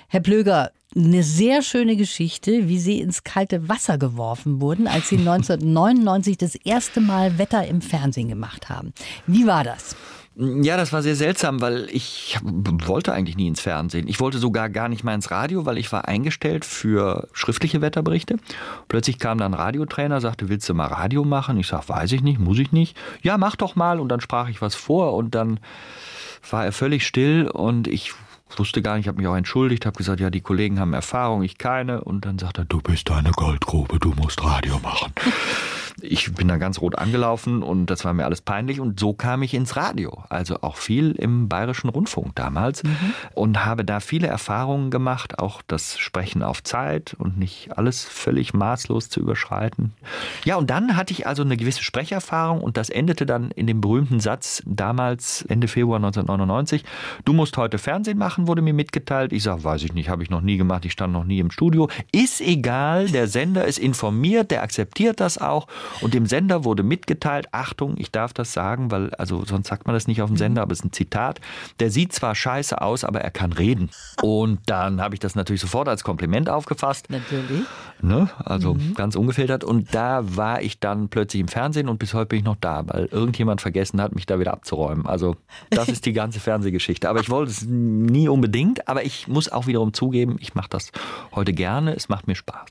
Herr 0.10 0.20
Plöger, 0.20 0.72
eine 0.94 1.24
sehr 1.24 1.62
schöne 1.62 1.96
Geschichte, 1.96 2.68
wie 2.68 2.80
Sie 2.80 3.00
ins 3.00 3.24
kalte 3.24 3.70
Wasser 3.70 3.98
geworfen 3.98 4.60
wurden, 4.60 4.86
als 4.86 5.08
Sie 5.08 5.18
1999 5.20 6.38
das 6.38 6.56
erste 6.56 7.00
Mal 7.00 7.38
Wetter 7.38 7.66
im 7.66 7.80
Fernsehen 7.80 8.28
gemacht 8.28 8.68
haben. 8.68 8.92
Wie 9.28 9.48
war 9.48 9.64
das? 9.64 9.96
Ja, 10.36 10.78
das 10.78 10.94
war 10.94 11.02
sehr 11.02 11.17
seltsam, 11.17 11.60
weil 11.60 11.89
ich 11.91 12.39
wollte 12.41 13.12
eigentlich 13.12 13.36
nie 13.36 13.48
ins 13.48 13.60
Fernsehen. 13.60 14.08
Ich 14.08 14.22
wollte 14.22 14.38
sogar 14.38 14.70
gar 14.70 14.88
nicht 14.88 15.04
mal 15.04 15.13
ins 15.13 15.30
Radio, 15.30 15.65
weil 15.65 15.78
ich 15.78 15.91
war 15.91 16.08
eingestellt 16.08 16.63
für 16.63 17.28
schriftliche 17.34 17.82
Wetterberichte. 17.82 18.38
Plötzlich 18.88 19.20
kam 19.20 19.38
dann 19.39 19.54
ein 19.54 19.60
Radiotrainer, 19.60 20.22
sagte, 20.22 20.48
willst 20.48 20.70
du 20.70 20.74
mal 20.74 20.88
Radio 20.88 21.26
machen? 21.26 21.58
Ich 21.58 21.67
sag, 21.67 21.89
weiß 21.89 22.13
ich 22.13 22.22
nicht, 22.22 22.39
muss 22.39 22.60
ich 22.60 22.72
nicht. 22.72 22.96
Ja, 23.22 23.38
mach 23.38 23.58
doch 23.58 23.76
mal. 23.76 24.00
Und 24.00 24.08
dann 24.08 24.22
sprach 24.22 24.48
ich 24.48 24.62
was 24.62 24.74
vor 24.74 25.15
und 25.15 25.36
dann 25.36 25.60
war 26.50 26.63
er 26.63 26.72
völlig 26.72 27.06
still 27.06 27.48
und 27.48 27.88
ich 27.88 28.13
wusste 28.58 28.82
gar 28.82 28.96
nicht, 28.96 29.06
ich 29.06 29.08
habe 29.10 29.17
mich 29.17 29.28
auch 29.28 29.36
entschuldigt, 29.36 29.86
habe 29.86 29.98
gesagt, 29.98 30.20
ja, 30.20 30.30
die 30.30 30.41
Kollegen 30.41 30.80
haben 30.80 30.94
Erfahrung, 30.94 31.44
ich 31.44 31.58
keine. 31.58 32.04
Und 32.04 32.26
dann 32.26 32.39
sagt 32.39 32.58
er, 32.58 32.65
du 32.65 32.82
bist 32.82 33.12
eine 33.12 33.32
Goldgrube, 33.32 34.00
du 34.00 34.13
musst 34.13 34.44
Radio 34.44 34.80
machen. 34.80 35.13
Ich 36.02 36.34
bin 36.34 36.48
da 36.48 36.58
ganz 36.58 36.82
rot 36.82 36.98
angelaufen 36.98 37.64
und 37.64 37.88
das 37.88 38.06
war 38.06 38.14
mir 38.14 38.26
alles 38.26 38.42
peinlich 38.42 38.80
und 38.80 39.00
so 39.00 39.14
kam 39.14 39.44
ich 39.44 39.54
ins 39.54 39.76
Radio. 39.76 40.24
Also 40.30 40.62
auch 40.62 40.78
viel 40.78 41.12
im 41.12 41.48
Bayerischen 41.48 41.90
Rundfunk 41.90 42.36
damals 42.36 42.84
mhm. 42.84 43.14
und 43.34 43.66
habe 43.66 43.86
da 43.86 44.00
viele 44.00 44.28
Erfahrungen 44.28 44.92
gemacht, 44.92 45.40
auch 45.40 45.62
das 45.68 45.98
Sprechen 45.98 46.44
auf 46.44 46.64
Zeit 46.64 47.16
und 47.18 47.38
nicht 47.38 47.78
alles 47.78 48.04
völlig 48.04 48.54
maßlos 48.54 49.10
zu 49.10 49.20
überschreiten. 49.20 49.94
Ja, 50.44 50.56
und 50.56 50.70
dann 50.70 50.96
hatte 50.96 51.14
ich 51.14 51.28
also 51.28 51.44
eine 51.44 51.58
gewisse 51.58 51.84
Sprecherfahrung 51.84 52.62
und 52.62 52.78
das 52.78 52.90
endete 52.90 53.26
dann 53.26 53.52
in 53.52 53.68
dem 53.68 53.82
berühmten 53.82 54.20
Satz 54.20 54.64
damals 54.66 55.44
Ende 55.44 55.68
Februar 55.68 55.98
1999, 55.98 56.84
du 57.26 57.34
musst 57.34 57.58
heute 57.58 57.78
Fernsehen 57.78 58.18
machen, 58.18 58.48
wurde 58.48 58.62
mir 58.62 58.74
mitgeteilt. 58.74 59.34
Ich 59.34 59.44
sage, 59.44 59.64
weiß 59.64 59.84
ich 59.84 59.94
nicht, 59.94 60.10
habe 60.10 60.24
ich 60.24 60.30
noch 60.30 60.42
nie 60.42 60.58
gemacht, 60.58 60.86
ich 60.86 60.92
stand 60.92 61.14
noch 61.14 61.24
nie 61.24 61.40
im 61.40 61.52
Studio. 61.52 61.90
Ist 62.12 62.42
egal, 62.42 63.10
der 63.10 63.28
Sender 63.28 63.66
ist 63.66 63.78
informiert, 63.78 64.52
der 64.52 64.64
akzeptiert 64.64 65.20
das 65.20 65.38
auch 65.38 65.68
und 66.00 66.14
dem 66.14 66.26
Sender 66.26 66.64
wurde 66.64 66.84
mitgeteilt, 66.84 67.48
Achtung, 67.52 67.96
ich 67.98 68.12
darf 68.12 68.34
das 68.34 68.54
sagen, 68.54 68.92
weil, 68.92 69.14
also 69.16 69.44
sonst 69.46 69.68
sagt 69.68 69.88
man 69.88 69.94
das 69.94 70.08
nicht 70.08 70.22
auf 70.22 70.30
dem 70.30 70.38
Sender, 70.38 70.62
aber 70.62 70.72
es 70.72 70.80
ist 70.80 70.86
ein 70.86 70.94
Zitat. 70.94 71.42
Der 71.80 71.92
sieht 71.92 72.14
zwar 72.14 72.36
scheiße 72.36 72.82
aus, 72.82 73.04
aber 73.04 73.22
er 73.22 73.32
kann 73.32 73.54
reden. 73.54 73.90
Und 74.22 74.60
dann 74.66 75.02
habe 75.02 75.16
ich 75.16 75.20
das 75.20 75.36
natürlich 75.36 75.62
sofort 75.62 75.88
als 75.88 76.04
Kompliment 76.04 76.50
aufgefasst. 76.50 77.10
Natürlich. 77.10 77.66
Ne? 78.02 78.30
Also 78.38 78.76
mhm. 78.76 78.94
ganz 78.96 79.16
ungefiltert. 79.16 79.64
Und 79.64 79.94
da 79.94 80.22
war 80.36 80.62
ich 80.62 80.80
dann 80.80 81.10
plötzlich 81.10 81.42
im 81.42 81.48
Fernsehen 81.48 81.90
und 81.90 82.00
bis 82.00 82.14
heute 82.14 82.28
bin 82.28 82.40
ich 82.40 82.46
noch 82.46 82.56
da, 82.60 82.84
weil 82.88 83.06
irgendjemand 83.06 83.62
vergessen 83.62 84.02
hat, 84.02 84.16
mich 84.16 84.26
da 84.26 84.40
wieder 84.40 84.54
abzuräumen. 84.54 85.06
Also 85.06 85.36
das 85.70 85.90
ist 85.90 86.06
die 86.06 86.14
ganze 86.14 86.40
Fernsehgeschichte. 86.40 87.10
Aber 87.10 87.20
ich 87.20 87.30
wollte 87.30 87.52
es 87.52 87.64
nie 87.64 88.28
unbedingt, 88.28 88.88
aber 88.88 89.04
ich 89.06 89.28
muss 89.28 89.52
auch 89.52 89.68
wiederum 89.68 89.94
zugeben, 89.94 90.38
ich 90.40 90.56
mache 90.56 90.70
das 90.70 90.92
heute 91.34 91.54
gerne. 91.54 91.96
Es 91.96 92.10
macht 92.10 92.28
mir 92.28 92.36
Spaß. 92.36 92.70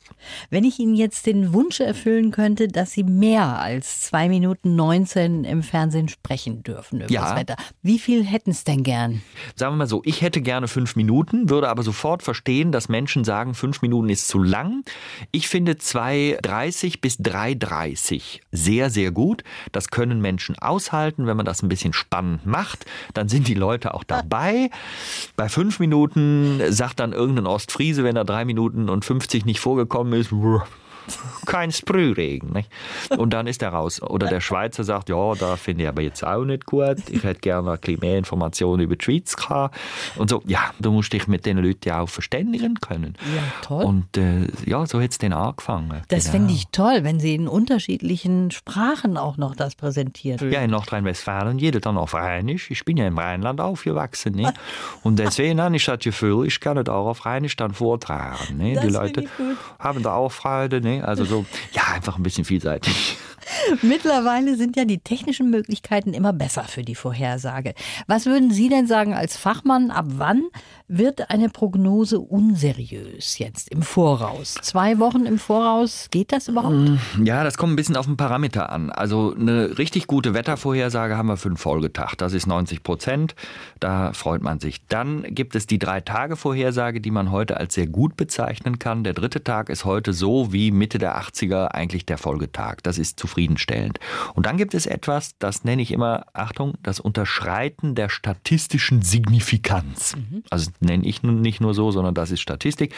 Wenn 0.50 0.64
ich 0.64 0.78
Ihnen 0.78 0.94
jetzt 0.94 1.26
den 1.26 1.52
Wunsch 1.52 1.80
erfüllen 1.80 2.30
könnte, 2.30 2.68
dass 2.68 2.92
Sie 2.92 3.04
mehr 3.18 3.58
als 3.58 4.02
zwei 4.02 4.28
Minuten 4.28 4.76
19 4.76 5.44
im 5.44 5.62
Fernsehen 5.62 6.08
sprechen 6.08 6.62
dürfen 6.62 7.00
über 7.00 7.10
ja. 7.10 7.22
das 7.22 7.36
Wetter. 7.36 7.56
Wie 7.82 7.98
viel 7.98 8.24
hätten 8.24 8.50
es 8.50 8.64
denn 8.64 8.82
gern? 8.82 9.22
Sagen 9.56 9.74
wir 9.74 9.78
mal 9.78 9.86
so, 9.86 10.02
ich 10.04 10.22
hätte 10.22 10.40
gerne 10.40 10.68
fünf 10.68 10.96
Minuten, 10.96 11.50
würde 11.50 11.68
aber 11.68 11.82
sofort 11.82 12.22
verstehen, 12.22 12.72
dass 12.72 12.88
Menschen 12.88 13.24
sagen, 13.24 13.54
fünf 13.54 13.82
Minuten 13.82 14.08
ist 14.08 14.28
zu 14.28 14.42
lang. 14.42 14.84
Ich 15.32 15.48
finde 15.48 15.72
2,30 15.72 17.00
bis 17.00 17.18
3,30 17.20 18.40
sehr, 18.52 18.90
sehr 18.90 19.10
gut. 19.10 19.42
Das 19.72 19.88
können 19.88 20.20
Menschen 20.20 20.58
aushalten, 20.58 21.26
wenn 21.26 21.36
man 21.36 21.46
das 21.46 21.62
ein 21.62 21.68
bisschen 21.68 21.92
spannend 21.92 22.46
macht. 22.46 22.86
Dann 23.14 23.28
sind 23.28 23.48
die 23.48 23.54
Leute 23.54 23.94
auch 23.94 24.04
dabei. 24.04 24.70
Bei 25.36 25.48
fünf 25.48 25.80
Minuten 25.80 26.60
sagt 26.72 27.00
dann 27.00 27.12
irgendein 27.12 27.46
Ostfriese, 27.46 28.04
wenn 28.04 28.16
er 28.16 28.24
drei 28.24 28.44
Minuten 28.44 28.88
und 28.88 29.04
50 29.04 29.44
nicht 29.44 29.60
vorgekommen 29.60 30.12
ist, 30.12 30.32
kein 31.46 31.72
Sprühregen. 31.72 32.52
Nicht? 32.52 32.70
Und 33.16 33.30
dann 33.32 33.46
ist 33.46 33.62
er 33.62 33.70
raus. 33.70 34.00
Oder 34.02 34.28
der 34.28 34.40
Schweizer 34.40 34.84
sagt, 34.84 35.08
ja, 35.08 35.34
da 35.34 35.56
finde 35.56 35.84
ich 35.84 35.88
aber 35.88 36.02
jetzt 36.02 36.24
auch 36.24 36.44
nicht 36.44 36.66
gut. 36.66 36.98
Ich 37.10 37.24
hätte 37.24 37.40
gerne 37.40 37.72
ein 37.72 37.78
bisschen 37.78 38.00
mehr 38.00 38.18
Informationen 38.18 38.82
über 38.82 38.96
die 38.96 39.04
Schweiz 39.04 39.36
gehabt. 39.36 39.76
Und 40.16 40.30
so, 40.30 40.42
ja, 40.46 40.70
du 40.78 40.92
musst 40.92 41.12
dich 41.12 41.26
mit 41.26 41.46
den 41.46 41.58
Leuten 41.58 41.88
ja 41.88 42.00
auch 42.00 42.08
verständigen 42.08 42.74
können. 42.80 43.14
Ja, 43.34 43.42
toll. 43.62 43.84
Und 43.84 44.16
äh, 44.16 44.46
ja, 44.66 44.86
so 44.86 45.00
hat 45.00 45.10
es 45.10 45.18
dann 45.18 45.32
angefangen. 45.32 46.02
Das 46.08 46.24
genau. 46.24 46.32
finde 46.32 46.54
ich 46.54 46.68
toll, 46.68 47.00
wenn 47.02 47.20
Sie 47.20 47.34
in 47.34 47.48
unterschiedlichen 47.48 48.50
Sprachen 48.50 49.16
auch 49.16 49.36
noch 49.36 49.56
das 49.56 49.74
präsentieren. 49.74 50.50
Ja, 50.50 50.60
in 50.60 50.70
Nordrhein-Westfalen 50.70 51.58
jeder 51.58 51.80
dann 51.80 51.96
auf 51.96 52.14
Rheinisch. 52.14 52.70
Ich 52.70 52.84
bin 52.84 52.96
ja 52.96 53.06
im 53.06 53.18
Rheinland 53.18 53.60
aufgewachsen. 53.60 54.34
Nicht? 54.34 54.52
Und 55.02 55.18
deswegen 55.18 55.60
habe 55.60 55.76
ich 55.76 55.84
das 55.84 55.98
Gefühl, 55.98 56.46
ich 56.46 56.60
kann 56.60 56.76
es 56.76 56.88
auch 56.88 57.06
auf 57.06 57.26
Rheinisch 57.26 57.56
dann 57.56 57.72
vortragen. 57.72 58.56
Nicht? 58.56 58.82
Die 58.82 58.88
Leute 58.88 59.24
haben 59.78 60.02
da 60.02 60.14
auch 60.14 60.32
Freude. 60.32 60.80
Nicht? 60.80 60.89
Ne? 60.90 61.04
Also 61.06 61.24
so, 61.24 61.46
ja, 61.72 61.82
einfach 61.94 62.16
ein 62.16 62.22
bisschen 62.22 62.44
vielseitig. 62.44 63.16
Mittlerweile 63.82 64.56
sind 64.56 64.76
ja 64.76 64.84
die 64.84 64.98
technischen 64.98 65.50
Möglichkeiten 65.50 66.14
immer 66.14 66.32
besser 66.32 66.64
für 66.64 66.82
die 66.82 66.94
Vorhersage. 66.94 67.74
Was 68.06 68.26
würden 68.26 68.50
Sie 68.50 68.68
denn 68.68 68.86
sagen 68.86 69.14
als 69.14 69.36
Fachmann, 69.36 69.90
ab 69.90 70.06
wann 70.08 70.44
wird 70.88 71.30
eine 71.30 71.48
Prognose 71.48 72.18
unseriös 72.18 73.38
jetzt 73.38 73.70
im 73.70 73.82
Voraus? 73.82 74.54
Zwei 74.62 74.98
Wochen 74.98 75.26
im 75.26 75.38
Voraus, 75.38 76.08
geht 76.10 76.32
das 76.32 76.48
überhaupt? 76.48 76.74
Mm, 76.74 77.24
ja, 77.24 77.44
das 77.44 77.56
kommt 77.56 77.72
ein 77.72 77.76
bisschen 77.76 77.96
auf 77.96 78.06
den 78.06 78.16
Parameter 78.16 78.70
an. 78.70 78.90
Also 78.90 79.34
eine 79.38 79.78
richtig 79.78 80.06
gute 80.06 80.34
Wettervorhersage 80.34 81.16
haben 81.16 81.28
wir 81.28 81.36
für 81.36 81.48
einen 81.48 81.56
Folgetag. 81.56 82.14
Das 82.16 82.32
ist 82.32 82.46
90 82.46 82.82
Prozent. 82.82 83.34
Da 83.78 84.12
freut 84.12 84.42
man 84.42 84.60
sich. 84.60 84.86
Dann 84.88 85.22
gibt 85.22 85.54
es 85.54 85.66
die 85.66 85.78
Drei-Tage-Vorhersage, 85.78 87.00
die 87.00 87.10
man 87.10 87.30
heute 87.30 87.56
als 87.56 87.74
sehr 87.74 87.86
gut 87.86 88.16
bezeichnen 88.16 88.78
kann. 88.78 89.04
Der 89.04 89.14
dritte 89.14 89.44
Tag 89.44 89.68
ist 89.68 89.84
heute 89.84 90.12
so 90.12 90.52
wie 90.52 90.70
Mitte 90.70 90.98
der 90.98 91.20
80er 91.20 91.68
eigentlich 91.68 92.06
der 92.06 92.18
Folgetag. 92.18 92.76
Das 92.82 92.98
ist 92.98 93.18
zufriedenstellend. 93.40 93.98
Und 94.34 94.46
dann 94.46 94.56
gibt 94.56 94.74
es 94.74 94.86
etwas, 94.86 95.38
das 95.38 95.64
nenne 95.64 95.82
ich 95.82 95.92
immer, 95.92 96.26
Achtung, 96.32 96.74
das 96.82 97.00
Unterschreiten 97.00 97.94
der 97.94 98.08
statistischen 98.08 99.02
Signifikanz. 99.02 100.16
Mhm. 100.16 100.42
Also 100.50 100.70
nenne 100.80 101.06
ich 101.06 101.22
nicht 101.22 101.60
nur 101.60 101.74
so, 101.74 101.90
sondern 101.90 102.14
das 102.14 102.30
ist 102.30 102.40
Statistik, 102.40 102.94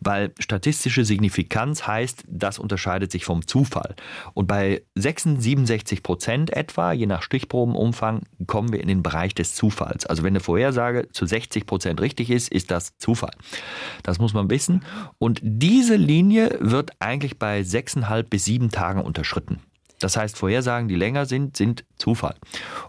weil 0.00 0.32
statistische 0.38 1.04
Signifikanz 1.04 1.86
heißt, 1.86 2.24
das 2.28 2.58
unterscheidet 2.58 3.12
sich 3.12 3.24
vom 3.24 3.46
Zufall. 3.46 3.94
Und 4.34 4.46
bei 4.46 4.82
66, 4.96 5.54
67 5.54 6.02
Prozent 6.02 6.50
etwa, 6.50 6.92
je 6.92 7.06
nach 7.06 7.22
Stichprobenumfang, 7.22 8.22
kommen 8.46 8.72
wir 8.72 8.80
in 8.80 8.88
den 8.88 9.02
Bereich 9.02 9.34
des 9.34 9.54
Zufalls. 9.54 10.06
Also 10.06 10.22
wenn 10.22 10.32
eine 10.32 10.40
Vorhersage 10.40 11.08
zu 11.12 11.26
60 11.26 11.66
Prozent 11.66 12.00
richtig 12.00 12.30
ist, 12.30 12.50
ist 12.50 12.70
das 12.70 12.96
Zufall. 12.98 13.34
Das 14.02 14.18
muss 14.18 14.34
man 14.34 14.50
wissen. 14.50 14.82
Und 15.18 15.40
diese 15.42 15.96
Linie 15.96 16.56
wird 16.60 16.90
eigentlich 16.98 17.38
bei 17.38 17.62
sechseinhalb 17.62 18.30
bis 18.30 18.44
sieben 18.44 18.70
Tagen 18.70 19.00
unterschritten. 19.04 19.60
Das 20.04 20.18
heißt, 20.18 20.36
Vorhersagen, 20.36 20.86
die 20.86 20.96
länger 20.96 21.24
sind, 21.24 21.56
sind 21.56 21.86
Zufall. 21.96 22.34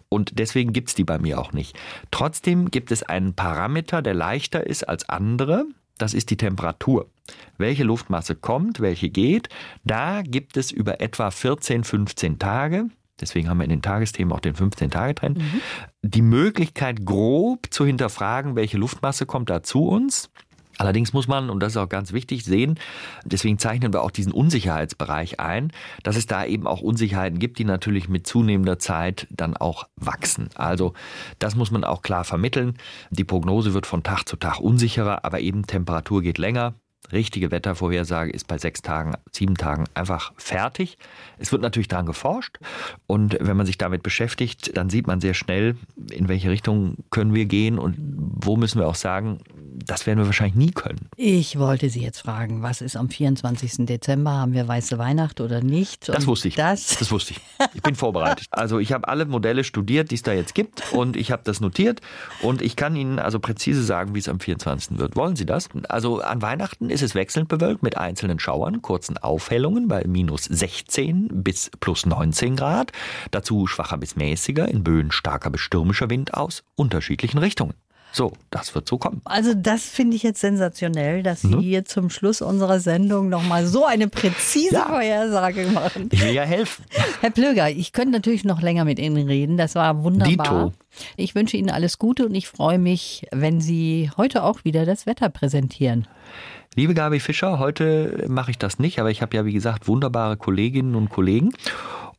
Und 0.09 0.37
deswegen 0.37 0.73
gibt 0.73 0.89
es 0.89 0.95
die 0.95 1.05
bei 1.05 1.17
mir 1.17 1.39
auch 1.39 1.53
nicht. 1.53 1.79
Trotzdem 2.11 2.71
gibt 2.71 2.91
es 2.91 3.03
einen 3.03 3.35
Parameter, 3.35 4.01
der 4.01 4.13
leichter 4.13 4.67
ist 4.67 4.83
als 4.83 5.07
andere. 5.07 5.63
Das 5.97 6.13
ist 6.13 6.29
die 6.29 6.35
Temperatur. 6.35 7.09
Welche 7.57 7.85
Luftmasse 7.85 8.35
kommt, 8.35 8.81
welche 8.81 9.09
geht. 9.09 9.47
Da 9.85 10.23
gibt 10.23 10.57
es 10.57 10.71
über 10.71 10.99
etwa 10.99 11.31
14, 11.31 11.85
15 11.85 12.37
Tage, 12.37 12.89
deswegen 13.21 13.47
haben 13.47 13.59
wir 13.59 13.63
in 13.63 13.69
den 13.69 13.81
Tagesthemen 13.81 14.33
auch 14.33 14.41
den 14.41 14.55
15-Tage-Trend, 14.55 15.37
mhm. 15.37 15.61
die 16.01 16.21
Möglichkeit 16.21 17.05
grob 17.05 17.67
zu 17.69 17.85
hinterfragen, 17.85 18.57
welche 18.57 18.77
Luftmasse 18.77 19.25
kommt 19.25 19.49
da 19.49 19.63
zu 19.63 19.87
uns. 19.87 20.31
Allerdings 20.77 21.13
muss 21.13 21.27
man, 21.27 21.49
und 21.49 21.61
das 21.61 21.73
ist 21.73 21.77
auch 21.77 21.89
ganz 21.89 22.11
wichtig, 22.13 22.43
sehen, 22.43 22.79
deswegen 23.23 23.57
zeichnen 23.59 23.93
wir 23.93 24.01
auch 24.01 24.11
diesen 24.11 24.31
Unsicherheitsbereich 24.31 25.39
ein, 25.39 25.71
dass 26.03 26.17
es 26.17 26.25
da 26.25 26.45
eben 26.45 26.67
auch 26.67 26.81
Unsicherheiten 26.81 27.39
gibt, 27.39 27.59
die 27.59 27.65
natürlich 27.65 28.09
mit 28.09 28.27
zunehmender 28.27 28.79
Zeit 28.79 29.27
dann 29.29 29.55
auch 29.55 29.87
wachsen. 29.95 30.49
Also 30.55 30.93
das 31.39 31.55
muss 31.55 31.71
man 31.71 31.83
auch 31.83 32.01
klar 32.01 32.23
vermitteln. 32.23 32.75
Die 33.09 33.23
Prognose 33.23 33.73
wird 33.73 33.85
von 33.85 34.03
Tag 34.03 34.25
zu 34.25 34.35
Tag 34.35 34.59
unsicherer, 34.59 35.23
aber 35.23 35.39
eben 35.39 35.65
Temperatur 35.65 36.21
geht 36.21 36.37
länger. 36.37 36.75
Richtige 37.11 37.51
Wettervorhersage 37.51 38.31
ist 38.31 38.47
bei 38.47 38.57
sechs 38.57 38.81
Tagen, 38.81 39.13
sieben 39.31 39.55
Tagen 39.55 39.85
einfach 39.93 40.33
fertig. 40.37 40.97
Es 41.37 41.51
wird 41.51 41.61
natürlich 41.61 41.87
daran 41.87 42.05
geforscht 42.05 42.57
und 43.07 43.37
wenn 43.39 43.57
man 43.57 43.65
sich 43.65 43.77
damit 43.77 44.03
beschäftigt, 44.03 44.75
dann 44.75 44.89
sieht 44.89 45.07
man 45.07 45.21
sehr 45.21 45.33
schnell, 45.33 45.75
in 46.11 46.27
welche 46.27 46.49
Richtung 46.49 46.97
können 47.09 47.33
wir 47.33 47.45
gehen 47.45 47.79
und 47.79 47.95
wo 47.97 48.57
müssen 48.57 48.79
wir 48.79 48.87
auch 48.87 48.95
sagen, 48.95 49.39
das 49.85 50.07
werden 50.07 50.19
wir 50.19 50.25
wahrscheinlich 50.25 50.55
nie 50.55 50.71
können. 50.71 51.09
Ich 51.17 51.59
wollte 51.59 51.89
Sie 51.89 52.01
jetzt 52.01 52.19
fragen, 52.19 52.61
was 52.61 52.81
ist 52.81 52.95
am 52.95 53.09
24. 53.09 53.85
Dezember? 53.85 54.31
Haben 54.31 54.53
wir 54.53 54.67
weiße 54.67 54.97
Weihnacht 54.97 55.41
oder 55.41 55.61
nicht? 55.61 56.09
Und 56.09 56.17
das 56.17 56.27
wusste 56.27 56.47
ich. 56.47 56.55
Das, 56.55 56.97
das 56.97 57.11
wusste 57.11 57.33
ich. 57.33 57.41
Ich 57.73 57.81
bin 57.81 57.95
vorbereitet. 57.95 58.47
Also 58.51 58.79
ich 58.79 58.93
habe 58.93 59.07
alle 59.07 59.25
Modelle 59.25 59.63
studiert, 59.63 60.11
die 60.11 60.15
es 60.15 60.23
da 60.23 60.33
jetzt 60.33 60.55
gibt 60.55 60.93
und 60.93 61.15
ich 61.15 61.31
habe 61.31 61.43
das 61.43 61.59
notiert 61.59 62.01
und 62.41 62.61
ich 62.61 62.75
kann 62.75 62.95
Ihnen 62.95 63.19
also 63.19 63.39
präzise 63.39 63.83
sagen, 63.83 64.15
wie 64.15 64.19
es 64.19 64.29
am 64.29 64.39
24. 64.39 64.97
wird. 64.97 65.15
Wollen 65.15 65.35
Sie 65.35 65.45
das? 65.45 65.69
Also 65.89 66.21
an 66.21 66.41
Weihnachten 66.41 66.89
ist 66.95 67.01
es 67.01 67.13
wechselnd 67.13 67.49
bewölkt 67.49 67.83
mit 67.83 67.97
einzelnen 67.97 68.39
Schauern, 68.39 68.81
kurzen 68.81 69.17
Aufhellungen 69.17 69.89
bei 69.89 70.05
minus 70.07 70.45
16 70.45 71.43
bis 71.43 71.69
plus 71.81 72.05
19 72.05 72.55
Grad. 72.55 72.93
Dazu 73.31 73.67
schwacher 73.67 73.97
bis 73.97 74.15
mäßiger, 74.15 74.69
in 74.69 74.81
Böen 74.81 75.11
starker 75.11 75.49
bis 75.49 75.59
stürmischer 75.59 76.09
Wind 76.09 76.33
aus 76.33 76.63
unterschiedlichen 76.75 77.37
Richtungen. 77.37 77.73
So, 78.13 78.31
das 78.49 78.73
wird 78.73 78.87
so 78.87 78.97
kommen. 78.97 79.19
Also 79.25 79.53
das 79.53 79.83
finde 79.83 80.15
ich 80.15 80.23
jetzt 80.23 80.39
sensationell, 80.39 81.21
dass 81.21 81.41
Sie 81.41 81.47
mhm. 81.53 81.59
hier 81.59 81.83
zum 81.83 82.09
Schluss 82.09 82.41
unserer 82.41 82.79
Sendung 82.79 83.27
nochmal 83.27 83.67
so 83.67 83.83
eine 83.83 84.07
präzise 84.07 84.75
ja. 84.75 84.85
Vorhersage 84.85 85.65
machen. 85.73 86.07
Ich 86.13 86.23
will 86.23 86.33
ja 86.33 86.43
helfen. 86.43 86.85
Herr 87.19 87.31
Plöger, 87.31 87.69
ich 87.69 87.91
könnte 87.91 88.11
natürlich 88.11 88.45
noch 88.45 88.61
länger 88.61 88.85
mit 88.85 88.99
Ihnen 88.99 89.27
reden. 89.27 89.57
Das 89.57 89.75
war 89.75 90.01
wunderbar. 90.05 90.69
Dito. 90.69 90.73
Ich 91.17 91.35
wünsche 91.35 91.57
Ihnen 91.57 91.69
alles 91.69 91.99
Gute 91.99 92.25
und 92.25 92.35
ich 92.35 92.47
freue 92.47 92.79
mich, 92.79 93.27
wenn 93.33 93.59
Sie 93.59 94.09
heute 94.15 94.43
auch 94.43 94.63
wieder 94.63 94.85
das 94.85 95.05
Wetter 95.05 95.27
präsentieren. 95.27 96.07
Liebe 96.77 96.93
Gabi 96.93 97.21
Fischer, 97.21 97.57
heute 97.57 98.25
mache 98.27 98.51
ich 98.51 98.57
das 98.57 98.79
nicht, 98.79 98.99
aber 98.99 99.09
ich 99.09 99.21
habe 99.21 99.35
ja, 99.37 99.45
wie 99.45 99.53
gesagt, 99.53 99.87
wunderbare 99.87 100.35
Kolleginnen 100.35 100.95
und 100.95 101.09
Kollegen. 101.09 101.53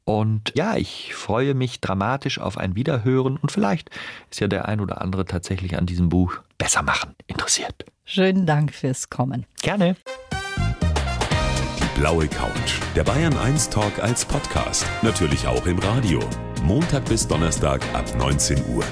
Und 0.05 0.53
ja, 0.55 0.77
ich 0.77 1.15
freue 1.15 1.53
mich 1.53 1.83
dramatisch 1.83 2.41
auf 2.41 2.57
ein 2.57 2.75
Wiederhören 2.75 3.37
und 3.37 3.53
vielleicht 3.53 3.91
ist 4.31 4.41
ja 4.41 4.49
der 4.49 4.67
ein 4.67 4.81
oder 4.81 5.03
andere 5.03 5.27
tatsächlich 5.27 5.77
an 5.77 5.85
diesem 5.85 6.09
Buch 6.09 6.39
besser 6.57 6.83
machen 6.83 7.15
interessiert. 7.27 7.85
Schönen 8.07 8.47
Dank 8.47 8.73
fürs 8.73 9.11
Kommen. 9.11 9.45
Gerne. 9.61 9.97
Die 11.79 12.01
blaue 12.01 12.27
Couch. 12.27 12.81
Der 12.95 13.05
Bayern 13.05 13.37
1 13.37 13.69
Talk 13.69 13.99
als 14.03 14.25
Podcast. 14.25 14.87
Natürlich 15.03 15.47
auch 15.47 15.67
im 15.67 15.79
Radio. 15.81 16.21
Montag 16.63 17.05
bis 17.05 17.29
Donnerstag 17.29 17.83
ab 17.93 18.07
19 18.17 18.57
Uhr. 18.75 18.85